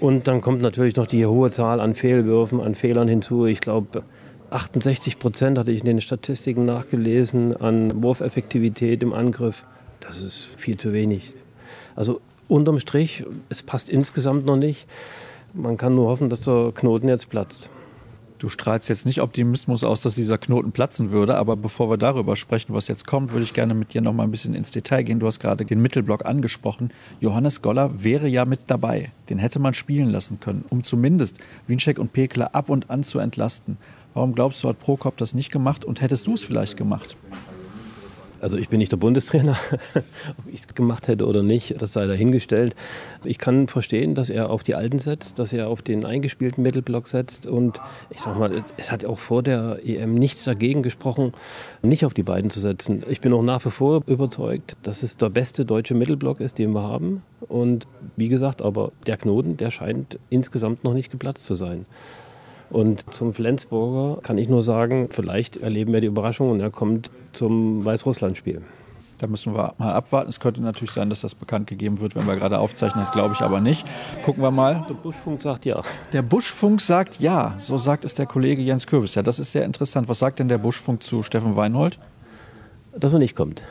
Und 0.00 0.28
dann 0.28 0.40
kommt 0.40 0.62
natürlich 0.62 0.96
noch 0.96 1.06
die 1.06 1.26
hohe 1.26 1.50
Zahl 1.50 1.80
an 1.80 1.94
Fehlwürfen, 1.94 2.60
an 2.60 2.74
Fehlern 2.74 3.08
hinzu. 3.08 3.46
Ich 3.46 3.60
glaube, 3.60 4.04
68 4.50 5.18
Prozent 5.18 5.58
hatte 5.58 5.72
ich 5.72 5.80
in 5.80 5.86
den 5.86 6.00
Statistiken 6.00 6.64
nachgelesen 6.64 7.56
an 7.56 8.02
Wurfeffektivität 8.02 9.02
im 9.02 9.12
Angriff. 9.12 9.64
Das 10.00 10.22
ist 10.22 10.48
viel 10.56 10.76
zu 10.76 10.92
wenig. 10.92 11.34
Also 11.96 12.20
unterm 12.46 12.78
Strich, 12.78 13.24
es 13.48 13.62
passt 13.62 13.90
insgesamt 13.90 14.46
noch 14.46 14.56
nicht. 14.56 14.86
Man 15.52 15.76
kann 15.76 15.94
nur 15.94 16.08
hoffen, 16.08 16.30
dass 16.30 16.40
der 16.40 16.72
Knoten 16.74 17.08
jetzt 17.08 17.28
platzt. 17.28 17.68
Du 18.38 18.48
strahlst 18.48 18.88
jetzt 18.88 19.04
nicht 19.04 19.20
Optimismus 19.20 19.82
aus, 19.82 20.00
dass 20.00 20.14
dieser 20.14 20.38
Knoten 20.38 20.70
platzen 20.70 21.10
würde, 21.10 21.36
aber 21.36 21.56
bevor 21.56 21.90
wir 21.90 21.96
darüber 21.96 22.36
sprechen, 22.36 22.72
was 22.72 22.86
jetzt 22.86 23.04
kommt, 23.04 23.32
würde 23.32 23.42
ich 23.42 23.52
gerne 23.52 23.74
mit 23.74 23.94
dir 23.94 24.00
noch 24.00 24.12
mal 24.12 24.22
ein 24.22 24.30
bisschen 24.30 24.54
ins 24.54 24.70
Detail 24.70 25.02
gehen. 25.02 25.18
Du 25.18 25.26
hast 25.26 25.40
gerade 25.40 25.64
den 25.64 25.82
Mittelblock 25.82 26.24
angesprochen. 26.24 26.92
Johannes 27.20 27.62
Goller 27.62 28.04
wäre 28.04 28.28
ja 28.28 28.44
mit 28.44 28.60
dabei. 28.68 29.10
Den 29.28 29.38
hätte 29.38 29.58
man 29.58 29.74
spielen 29.74 30.10
lassen 30.10 30.38
können, 30.38 30.64
um 30.70 30.84
zumindest 30.84 31.40
Winczek 31.66 31.98
und 31.98 32.12
Pekler 32.12 32.54
ab 32.54 32.68
und 32.68 32.90
an 32.90 33.02
zu 33.02 33.18
entlasten. 33.18 33.76
Warum 34.14 34.36
glaubst 34.36 34.62
du, 34.62 34.68
hat 34.68 34.78
Prokop 34.78 35.16
das 35.16 35.34
nicht 35.34 35.50
gemacht 35.50 35.84
und 35.84 36.00
hättest 36.00 36.28
du 36.28 36.34
es 36.34 36.44
vielleicht 36.44 36.76
gemacht? 36.76 37.16
Also 38.40 38.56
ich 38.56 38.68
bin 38.68 38.78
nicht 38.78 38.92
der 38.92 38.96
Bundestrainer, 38.96 39.56
ob 40.38 40.52
ich 40.52 40.60
es 40.60 40.74
gemacht 40.74 41.08
hätte 41.08 41.26
oder 41.26 41.42
nicht, 41.42 41.80
das 41.80 41.92
sei 41.92 42.06
dahingestellt. 42.06 42.74
Ich 43.24 43.38
kann 43.38 43.68
verstehen, 43.68 44.14
dass 44.14 44.30
er 44.30 44.50
auf 44.50 44.62
die 44.62 44.74
Alten 44.74 44.98
setzt, 44.98 45.38
dass 45.38 45.52
er 45.52 45.68
auf 45.68 45.82
den 45.82 46.04
eingespielten 46.04 46.62
Mittelblock 46.62 47.08
setzt 47.08 47.46
und 47.46 47.80
ich 48.10 48.20
sag 48.20 48.38
mal, 48.38 48.62
es 48.76 48.92
hat 48.92 49.04
auch 49.04 49.18
vor 49.18 49.42
der 49.42 49.80
EM 49.84 50.14
nichts 50.14 50.44
dagegen 50.44 50.82
gesprochen, 50.82 51.32
nicht 51.82 52.04
auf 52.04 52.14
die 52.14 52.22
beiden 52.22 52.50
zu 52.50 52.60
setzen. 52.60 53.04
Ich 53.08 53.20
bin 53.20 53.32
auch 53.32 53.42
nach 53.42 53.64
wie 53.64 53.70
vor 53.70 54.02
überzeugt, 54.06 54.76
dass 54.82 55.02
es 55.02 55.16
der 55.16 55.30
beste 55.30 55.64
deutsche 55.64 55.94
Mittelblock 55.94 56.40
ist, 56.40 56.58
den 56.58 56.72
wir 56.72 56.82
haben 56.82 57.22
und 57.40 57.86
wie 58.16 58.28
gesagt, 58.28 58.62
aber 58.62 58.92
der 59.06 59.16
Knoten, 59.16 59.56
der 59.56 59.70
scheint 59.70 60.18
insgesamt 60.30 60.84
noch 60.84 60.94
nicht 60.94 61.10
geplatzt 61.10 61.44
zu 61.44 61.54
sein. 61.54 61.86
Und 62.70 63.14
zum 63.14 63.32
Flensburger 63.32 64.20
kann 64.22 64.38
ich 64.38 64.48
nur 64.48 64.62
sagen, 64.62 65.08
vielleicht 65.10 65.56
erleben 65.56 65.92
wir 65.92 66.00
die 66.00 66.06
Überraschung 66.06 66.50
und 66.50 66.60
er 66.60 66.70
kommt 66.70 67.10
zum 67.32 67.84
Weißrussland-Spiel. 67.84 68.62
Da 69.18 69.26
müssen 69.26 69.54
wir 69.54 69.74
mal 69.78 69.92
abwarten. 69.94 70.30
Es 70.30 70.38
könnte 70.38 70.60
natürlich 70.60 70.92
sein, 70.92 71.10
dass 71.10 71.22
das 71.22 71.34
bekannt 71.34 71.66
gegeben 71.66 72.00
wird, 72.00 72.14
wenn 72.14 72.26
wir 72.26 72.36
gerade 72.36 72.58
aufzeichnen. 72.58 73.02
Das 73.02 73.10
glaube 73.10 73.34
ich 73.34 73.40
aber 73.40 73.60
nicht. 73.60 73.84
Gucken 74.22 74.42
wir 74.42 74.52
mal. 74.52 74.86
Der 74.88 74.94
Buschfunk 74.94 75.42
sagt 75.42 75.64
ja. 75.64 75.82
Der 76.12 76.22
Buschfunk 76.22 76.80
sagt 76.80 77.18
ja. 77.18 77.56
So 77.58 77.78
sagt 77.78 78.04
es 78.04 78.14
der 78.14 78.26
Kollege 78.26 78.62
Jens 78.62 78.86
Kürbis. 78.86 79.16
Ja, 79.16 79.22
das 79.22 79.40
ist 79.40 79.50
sehr 79.50 79.64
interessant. 79.64 80.08
Was 80.08 80.20
sagt 80.20 80.38
denn 80.38 80.48
der 80.48 80.58
Buschfunk 80.58 81.02
zu 81.02 81.24
Steffen 81.24 81.56
Weinhold? 81.56 81.98
Dass 82.96 83.12
er 83.12 83.18
nicht 83.18 83.34
kommt. 83.34 83.64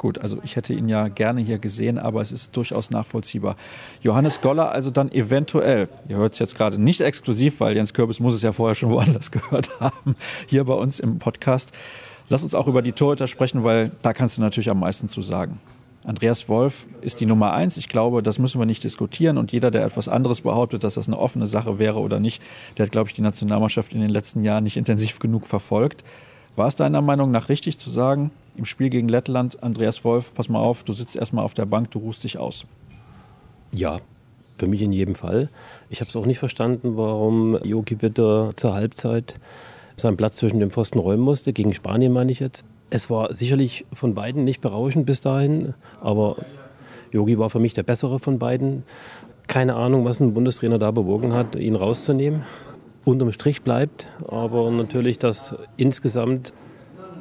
Gut, 0.00 0.18
also 0.18 0.38
ich 0.42 0.56
hätte 0.56 0.72
ihn 0.72 0.88
ja 0.88 1.08
gerne 1.08 1.42
hier 1.42 1.58
gesehen, 1.58 1.98
aber 1.98 2.22
es 2.22 2.32
ist 2.32 2.56
durchaus 2.56 2.90
nachvollziehbar. 2.90 3.54
Johannes 4.00 4.40
Goller 4.40 4.72
also 4.72 4.88
dann 4.88 5.12
eventuell, 5.12 5.90
ihr 6.08 6.16
hört 6.16 6.32
es 6.32 6.38
jetzt 6.38 6.56
gerade 6.56 6.78
nicht 6.78 7.02
exklusiv, 7.02 7.60
weil 7.60 7.76
Jens 7.76 7.92
Kürbis 7.92 8.18
muss 8.18 8.34
es 8.34 8.40
ja 8.40 8.52
vorher 8.52 8.74
schon 8.74 8.88
woanders 8.92 9.30
gehört 9.30 9.78
haben, 9.78 10.16
hier 10.46 10.64
bei 10.64 10.72
uns 10.72 11.00
im 11.00 11.18
Podcast. 11.18 11.74
Lass 12.30 12.42
uns 12.42 12.54
auch 12.54 12.66
über 12.66 12.80
die 12.80 12.92
Torhüter 12.92 13.26
sprechen, 13.26 13.62
weil 13.62 13.90
da 14.00 14.14
kannst 14.14 14.38
du 14.38 14.40
natürlich 14.40 14.70
am 14.70 14.80
meisten 14.80 15.06
zu 15.06 15.20
sagen. 15.20 15.60
Andreas 16.02 16.48
Wolf 16.48 16.86
ist 17.02 17.20
die 17.20 17.26
Nummer 17.26 17.52
eins. 17.52 17.76
Ich 17.76 17.90
glaube, 17.90 18.22
das 18.22 18.38
müssen 18.38 18.58
wir 18.58 18.64
nicht 18.64 18.82
diskutieren. 18.82 19.36
Und 19.36 19.52
jeder, 19.52 19.70
der 19.70 19.84
etwas 19.84 20.08
anderes 20.08 20.40
behauptet, 20.40 20.82
dass 20.82 20.94
das 20.94 21.08
eine 21.08 21.18
offene 21.18 21.46
Sache 21.46 21.78
wäre 21.78 21.98
oder 21.98 22.20
nicht, 22.20 22.40
der 22.78 22.86
hat, 22.86 22.92
glaube 22.92 23.10
ich, 23.10 23.14
die 23.14 23.20
Nationalmannschaft 23.20 23.92
in 23.92 24.00
den 24.00 24.08
letzten 24.08 24.44
Jahren 24.44 24.64
nicht 24.64 24.78
intensiv 24.78 25.18
genug 25.18 25.46
verfolgt. 25.46 26.04
War 26.56 26.68
es 26.68 26.76
deiner 26.76 27.02
Meinung 27.02 27.30
nach 27.30 27.50
richtig 27.50 27.78
zu 27.78 27.90
sagen, 27.90 28.30
im 28.60 28.66
Spiel 28.66 28.90
gegen 28.90 29.08
Lettland, 29.08 29.62
Andreas 29.62 30.04
Wolf, 30.04 30.34
pass 30.34 30.50
mal 30.50 30.60
auf, 30.60 30.84
du 30.84 30.92
sitzt 30.92 31.16
erstmal 31.16 31.44
auf 31.44 31.54
der 31.54 31.64
Bank, 31.64 31.90
du 31.92 31.98
ruhst 31.98 32.22
dich 32.22 32.36
aus? 32.36 32.66
Ja, 33.72 34.00
für 34.58 34.66
mich 34.66 34.82
in 34.82 34.92
jedem 34.92 35.14
Fall. 35.14 35.48
Ich 35.88 36.00
habe 36.00 36.10
es 36.10 36.16
auch 36.16 36.26
nicht 36.26 36.38
verstanden, 36.38 36.98
warum 36.98 37.56
Jogi 37.64 37.94
Bitter 37.94 38.52
zur 38.56 38.74
Halbzeit 38.74 39.34
seinen 39.96 40.18
Platz 40.18 40.36
zwischen 40.36 40.60
den 40.60 40.70
Pfosten 40.70 40.98
räumen 40.98 41.22
musste. 41.22 41.54
Gegen 41.54 41.72
Spanien 41.72 42.12
meine 42.12 42.30
ich 42.32 42.40
jetzt. 42.40 42.62
Es 42.90 43.08
war 43.08 43.32
sicherlich 43.32 43.86
von 43.94 44.12
beiden 44.12 44.44
nicht 44.44 44.60
berauschend 44.60 45.06
bis 45.06 45.22
dahin, 45.22 45.72
aber 46.02 46.36
Yogi 47.10 47.38
war 47.38 47.48
für 47.48 47.60
mich 47.60 47.72
der 47.72 47.82
bessere 47.82 48.18
von 48.18 48.38
beiden. 48.38 48.82
Keine 49.46 49.74
Ahnung, 49.74 50.04
was 50.04 50.20
ein 50.20 50.34
Bundestrainer 50.34 50.78
da 50.78 50.90
bewogen 50.90 51.32
hat, 51.32 51.56
ihn 51.56 51.76
rauszunehmen. 51.76 52.42
Unterm 53.06 53.32
Strich 53.32 53.62
bleibt 53.62 54.06
aber 54.28 54.70
natürlich, 54.70 55.18
dass 55.18 55.56
insgesamt 55.78 56.52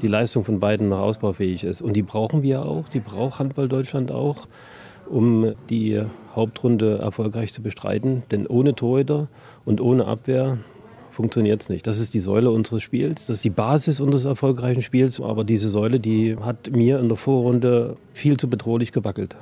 die 0.02 0.08
Leistung 0.08 0.44
von 0.44 0.60
beiden 0.60 0.90
noch 0.90 1.00
ausbaufähig 1.00 1.64
ist. 1.64 1.82
Und 1.82 1.94
die 1.94 2.02
brauchen 2.02 2.44
wir 2.44 2.66
auch, 2.66 2.90
die 2.90 3.00
braucht 3.00 3.40
Handball 3.40 3.68
Deutschland 3.68 4.12
auch, 4.12 4.48
um 5.10 5.54
die 5.70 6.02
Hauptrunde 6.36 7.00
erfolgreich 7.00 7.54
zu 7.54 7.62
bestreiten. 7.62 8.24
Denn 8.32 8.48
ohne 8.48 8.76
Torhüter 8.76 9.28
und 9.66 9.82
ohne 9.82 10.06
Abwehr 10.06 10.58
funktioniert 11.12 11.62
es 11.62 11.70
nicht. 11.70 11.86
Das 11.86 12.00
ist 12.00 12.14
die 12.14 12.20
Säule 12.20 12.52
unseres 12.52 12.82
Spiels, 12.82 13.26
das 13.26 13.38
ist 13.38 13.44
die 13.44 13.50
Basis 13.50 14.00
unseres 14.00 14.26
erfolgreichen 14.26 14.82
Spiels. 14.82 15.20
Aber 15.20 15.44
diese 15.44 15.70
Säule, 15.70 16.00
die 16.00 16.38
hat 16.38 16.72
mir 16.72 17.00
in 17.00 17.10
der 17.10 17.18
Vorrunde 17.18 17.98
viel 18.14 18.38
zu 18.38 18.50
bedrohlich 18.50 18.92
gewackelt. 18.92 19.36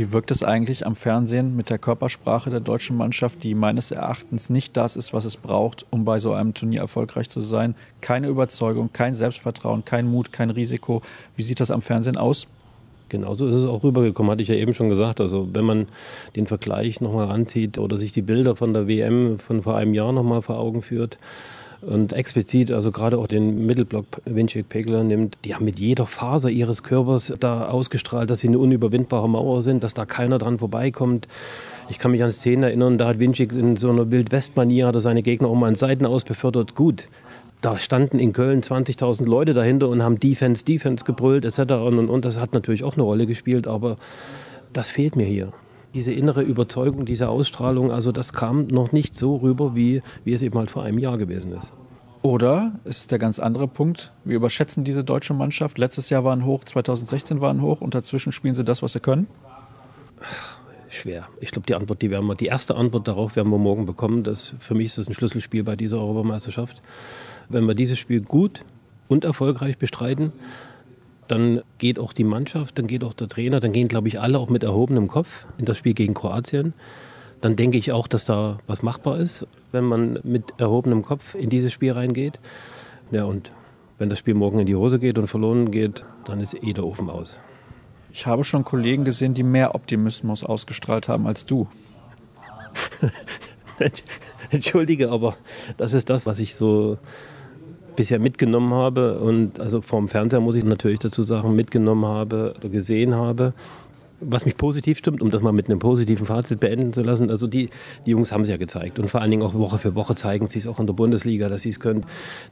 Wie 0.00 0.14
wirkt 0.14 0.30
es 0.30 0.42
eigentlich 0.42 0.86
am 0.86 0.96
Fernsehen 0.96 1.56
mit 1.56 1.68
der 1.68 1.76
Körpersprache 1.76 2.48
der 2.48 2.60
deutschen 2.60 2.96
Mannschaft, 2.96 3.44
die 3.44 3.54
meines 3.54 3.90
Erachtens 3.90 4.48
nicht 4.48 4.74
das 4.78 4.96
ist, 4.96 5.12
was 5.12 5.26
es 5.26 5.36
braucht, 5.36 5.84
um 5.90 6.06
bei 6.06 6.18
so 6.18 6.32
einem 6.32 6.54
Turnier 6.54 6.80
erfolgreich 6.80 7.28
zu 7.28 7.42
sein? 7.42 7.74
Keine 8.00 8.28
Überzeugung, 8.28 8.88
kein 8.94 9.14
Selbstvertrauen, 9.14 9.84
kein 9.84 10.06
Mut, 10.06 10.32
kein 10.32 10.48
Risiko. 10.48 11.02
Wie 11.36 11.42
sieht 11.42 11.60
das 11.60 11.70
am 11.70 11.82
Fernsehen 11.82 12.16
aus? 12.16 12.46
Genauso 13.10 13.46
ist 13.46 13.56
es 13.56 13.66
auch 13.66 13.84
rübergekommen, 13.84 14.32
hatte 14.32 14.42
ich 14.42 14.48
ja 14.48 14.54
eben 14.54 14.72
schon 14.72 14.88
gesagt. 14.88 15.20
Also 15.20 15.50
wenn 15.52 15.66
man 15.66 15.86
den 16.34 16.46
Vergleich 16.46 17.02
nochmal 17.02 17.30
anzieht 17.30 17.76
oder 17.76 17.98
sich 17.98 18.12
die 18.12 18.22
Bilder 18.22 18.56
von 18.56 18.72
der 18.72 18.88
WM 18.88 19.38
von 19.38 19.62
vor 19.62 19.76
einem 19.76 19.92
Jahr 19.92 20.12
nochmal 20.12 20.40
vor 20.40 20.58
Augen 20.58 20.80
führt, 20.80 21.18
und 21.82 22.12
explizit, 22.12 22.70
also 22.70 22.92
gerade 22.92 23.18
auch 23.18 23.26
den 23.26 23.64
Mittelblock 23.66 24.04
Winchik 24.24 24.68
Pegler 24.68 25.02
nimmt, 25.02 25.38
die 25.44 25.54
haben 25.54 25.64
mit 25.64 25.78
jeder 25.78 26.06
Faser 26.06 26.50
ihres 26.50 26.82
Körpers 26.82 27.32
da 27.40 27.68
ausgestrahlt, 27.68 28.28
dass 28.28 28.40
sie 28.40 28.48
eine 28.48 28.58
unüberwindbare 28.58 29.28
Mauer 29.28 29.62
sind, 29.62 29.82
dass 29.82 29.94
da 29.94 30.04
keiner 30.04 30.38
dran 30.38 30.58
vorbeikommt. 30.58 31.26
Ich 31.88 31.98
kann 31.98 32.10
mich 32.10 32.22
an 32.22 32.30
Szenen 32.30 32.62
erinnern, 32.62 32.98
da 32.98 33.08
hat 33.08 33.18
Winchik 33.18 33.52
in 33.52 33.76
so 33.76 33.90
einer 33.90 34.10
Wildwest-Manier 34.10 34.86
hat 34.86 34.94
er 34.94 35.00
seine 35.00 35.22
Gegner 35.22 35.48
auch 35.48 35.54
mal 35.54 35.68
an 35.68 35.74
Seiten 35.74 36.06
aus 36.06 36.24
befördert. 36.24 36.74
Gut, 36.74 37.08
da 37.60 37.76
standen 37.78 38.18
in 38.18 38.32
Köln 38.32 38.62
20.000 38.62 39.24
Leute 39.24 39.54
dahinter 39.54 39.88
und 39.88 40.02
haben 40.02 40.20
Defense, 40.20 40.64
Defense 40.64 41.04
gebrüllt 41.04 41.44
etc. 41.44 41.60
Und, 41.72 41.98
und, 41.98 42.08
und 42.10 42.24
das 42.24 42.38
hat 42.38 42.52
natürlich 42.52 42.84
auch 42.84 42.94
eine 42.94 43.02
Rolle 43.02 43.26
gespielt, 43.26 43.66
aber 43.66 43.96
das 44.72 44.90
fehlt 44.90 45.16
mir 45.16 45.26
hier. 45.26 45.52
Diese 45.94 46.12
innere 46.12 46.42
Überzeugung, 46.42 47.04
diese 47.04 47.28
Ausstrahlung, 47.28 47.90
also 47.90 48.12
das 48.12 48.32
kam 48.32 48.68
noch 48.68 48.92
nicht 48.92 49.16
so 49.16 49.36
rüber, 49.36 49.74
wie, 49.74 50.02
wie 50.24 50.32
es 50.32 50.42
eben 50.42 50.58
halt 50.58 50.70
vor 50.70 50.84
einem 50.84 50.98
Jahr 50.98 51.18
gewesen 51.18 51.52
ist. 51.52 51.72
Oder 52.22 52.72
ist 52.84 53.10
der 53.10 53.18
ganz 53.18 53.38
andere 53.38 53.66
Punkt, 53.66 54.12
wir 54.24 54.36
überschätzen 54.36 54.84
diese 54.84 55.02
deutsche 55.02 55.32
Mannschaft. 55.32 55.78
Letztes 55.78 56.10
Jahr 56.10 56.22
waren 56.22 56.44
hoch, 56.44 56.64
2016 56.64 57.40
waren 57.40 57.62
hoch 57.62 57.80
und 57.80 57.94
dazwischen 57.94 58.30
spielen 58.30 58.54
sie 58.54 58.64
das, 58.64 58.82
was 58.82 58.92
sie 58.92 59.00
können? 59.00 59.26
Schwer. 60.90 61.28
Ich 61.40 61.50
glaube, 61.50 61.66
die 61.66 61.74
Antwort, 61.74 62.02
die 62.02 62.10
werden 62.10 62.26
wir, 62.26 62.34
die 62.34 62.46
erste 62.46 62.74
Antwort 62.74 63.08
darauf 63.08 63.36
werden 63.36 63.50
wir 63.50 63.58
morgen 63.58 63.86
bekommen. 63.86 64.22
Das, 64.22 64.54
für 64.58 64.74
mich 64.74 64.86
ist 64.86 64.98
das 64.98 65.08
ein 65.08 65.14
Schlüsselspiel 65.14 65.64
bei 65.64 65.76
dieser 65.76 65.98
Europameisterschaft. 65.98 66.82
Wenn 67.48 67.66
wir 67.66 67.74
dieses 67.74 67.98
Spiel 67.98 68.20
gut 68.20 68.64
und 69.08 69.24
erfolgreich 69.24 69.78
bestreiten, 69.78 70.32
dann 71.30 71.62
geht 71.78 71.98
auch 71.98 72.12
die 72.12 72.24
Mannschaft, 72.24 72.78
dann 72.78 72.86
geht 72.86 73.04
auch 73.04 73.14
der 73.14 73.28
Trainer, 73.28 73.60
dann 73.60 73.72
gehen, 73.72 73.88
glaube 73.88 74.08
ich, 74.08 74.20
alle 74.20 74.38
auch 74.38 74.48
mit 74.48 74.64
erhobenem 74.64 75.08
Kopf 75.08 75.46
in 75.58 75.64
das 75.64 75.78
Spiel 75.78 75.94
gegen 75.94 76.14
Kroatien 76.14 76.74
dann 77.40 77.56
denke 77.56 77.78
ich 77.78 77.92
auch, 77.92 78.06
dass 78.06 78.24
da 78.24 78.58
was 78.66 78.82
machbar 78.82 79.18
ist, 79.18 79.46
wenn 79.72 79.84
man 79.84 80.18
mit 80.22 80.54
erhobenem 80.58 81.02
Kopf 81.02 81.34
in 81.34 81.48
dieses 81.48 81.72
Spiel 81.72 81.92
reingeht. 81.92 82.38
Ja, 83.10 83.24
und 83.24 83.52
wenn 83.98 84.10
das 84.10 84.18
Spiel 84.18 84.34
morgen 84.34 84.58
in 84.58 84.66
die 84.66 84.76
Hose 84.76 84.98
geht 84.98 85.18
und 85.18 85.26
verloren 85.26 85.70
geht, 85.70 86.04
dann 86.24 86.40
ist 86.40 86.54
eh 86.54 86.72
der 86.72 86.84
Ofen 86.84 87.08
aus. 87.08 87.38
Ich 88.12 88.26
habe 88.26 88.44
schon 88.44 88.64
Kollegen 88.64 89.04
gesehen, 89.04 89.34
die 89.34 89.42
mehr 89.42 89.74
Optimismus 89.74 90.44
ausgestrahlt 90.44 91.08
haben 91.08 91.26
als 91.26 91.46
du. 91.46 91.68
Entschuldige, 94.50 95.10
aber 95.10 95.36
das 95.76 95.92
ist 95.92 96.10
das, 96.10 96.26
was 96.26 96.40
ich 96.40 96.54
so 96.54 96.98
bisher 97.96 98.18
mitgenommen 98.18 98.72
habe 98.72 99.18
und 99.18 99.60
also 99.60 99.80
vom 99.80 100.08
Fernseher 100.08 100.40
muss 100.40 100.56
ich 100.56 100.64
natürlich 100.64 101.00
dazu 101.00 101.22
sagen, 101.22 101.54
mitgenommen 101.54 102.04
habe 102.04 102.54
oder 102.58 102.68
gesehen 102.68 103.14
habe 103.14 103.54
was 104.20 104.44
mich 104.44 104.56
positiv 104.56 104.98
stimmt, 104.98 105.22
um 105.22 105.30
das 105.30 105.42
mal 105.42 105.52
mit 105.52 105.66
einem 105.66 105.78
positiven 105.78 106.26
Fazit 106.26 106.60
beenden 106.60 106.92
zu 106.92 107.02
lassen, 107.02 107.30
also 107.30 107.46
die, 107.46 107.70
die 108.06 108.10
Jungs 108.10 108.32
haben 108.32 108.42
es 108.42 108.48
ja 108.48 108.56
gezeigt 108.56 108.98
und 108.98 109.08
vor 109.08 109.20
allen 109.20 109.30
Dingen 109.30 109.42
auch 109.42 109.54
Woche 109.54 109.78
für 109.78 109.94
Woche 109.94 110.14
zeigen 110.14 110.48
sie 110.48 110.58
es 110.58 110.66
auch 110.66 110.78
in 110.78 110.86
der 110.86 110.94
Bundesliga, 110.94 111.48
dass 111.48 111.62
sie 111.62 111.70
es 111.70 111.80
können. 111.80 112.04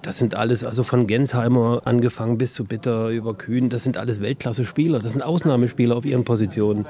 Das 0.02 0.18
sind 0.18 0.34
alles, 0.34 0.64
also 0.64 0.82
von 0.82 1.06
Gensheimer 1.06 1.82
angefangen 1.84 2.38
bis 2.38 2.54
zu 2.54 2.64
Bitter 2.64 3.10
über 3.10 3.34
Kühn, 3.34 3.68
das 3.68 3.84
sind 3.84 3.96
alles 3.98 4.20
Weltklasse-Spieler, 4.20 5.00
das 5.00 5.12
sind 5.12 5.22
Ausnahmespieler 5.22 5.96
auf 5.96 6.06
ihren 6.06 6.24
Positionen. 6.24 6.86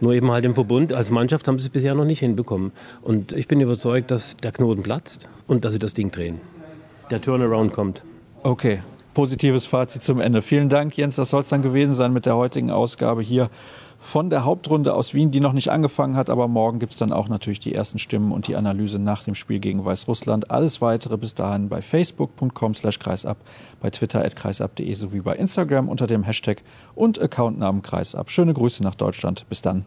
Nur 0.00 0.12
eben 0.12 0.30
halt 0.30 0.44
im 0.44 0.54
Verbund 0.54 0.92
als 0.92 1.10
Mannschaft 1.10 1.48
haben 1.48 1.58
sie 1.58 1.66
es 1.66 1.70
bisher 1.70 1.94
noch 1.94 2.04
nicht 2.04 2.20
hinbekommen. 2.20 2.72
Und 3.02 3.32
ich 3.32 3.48
bin 3.48 3.60
überzeugt, 3.60 4.10
dass 4.10 4.36
der 4.36 4.52
Knoten 4.52 4.82
platzt 4.82 5.28
und 5.46 5.64
dass 5.64 5.74
sie 5.74 5.78
das 5.78 5.94
Ding 5.94 6.10
drehen. 6.10 6.40
Der 7.10 7.20
Turnaround 7.20 7.72
kommt. 7.72 8.02
Okay, 8.42 8.82
positives 9.14 9.66
Fazit 9.66 10.02
zum 10.02 10.20
Ende. 10.20 10.42
Vielen 10.42 10.68
Dank, 10.68 10.96
Jens. 10.96 11.16
Das 11.16 11.30
soll 11.30 11.40
es 11.40 11.48
dann 11.48 11.62
gewesen 11.62 11.94
sein 11.94 12.12
mit 12.12 12.24
der 12.24 12.36
heutigen 12.36 12.70
Ausgabe 12.70 13.22
hier 13.22 13.50
von 13.98 14.30
der 14.30 14.44
Hauptrunde 14.44 14.94
aus 14.94 15.12
Wien, 15.12 15.30
die 15.30 15.40
noch 15.40 15.52
nicht 15.52 15.70
angefangen 15.70 16.16
hat. 16.16 16.30
Aber 16.30 16.48
morgen 16.48 16.78
gibt 16.78 16.92
es 16.92 16.98
dann 16.98 17.12
auch 17.12 17.28
natürlich 17.28 17.60
die 17.60 17.74
ersten 17.74 17.98
Stimmen 17.98 18.32
und 18.32 18.48
die 18.48 18.56
Analyse 18.56 18.98
nach 18.98 19.24
dem 19.24 19.34
Spiel 19.34 19.60
gegen 19.60 19.84
Weißrussland. 19.84 20.50
Alles 20.50 20.80
weitere 20.80 21.18
bis 21.18 21.34
dahin 21.34 21.68
bei 21.68 21.82
facebook.com 21.82 22.74
slash 22.74 22.98
kreisab, 22.98 23.36
bei 23.80 23.90
twitter 23.90 24.24
at 24.24 24.36
kreisab.de 24.36 24.94
sowie 24.94 25.20
bei 25.20 25.36
Instagram 25.36 25.88
unter 25.88 26.06
dem 26.06 26.22
Hashtag 26.22 26.62
und 26.94 27.20
Accountnamen 27.20 27.82
kreisab. 27.82 28.30
Schöne 28.30 28.54
Grüße 28.54 28.82
nach 28.82 28.94
Deutschland. 28.94 29.46
Bis 29.48 29.60
dann. 29.62 29.84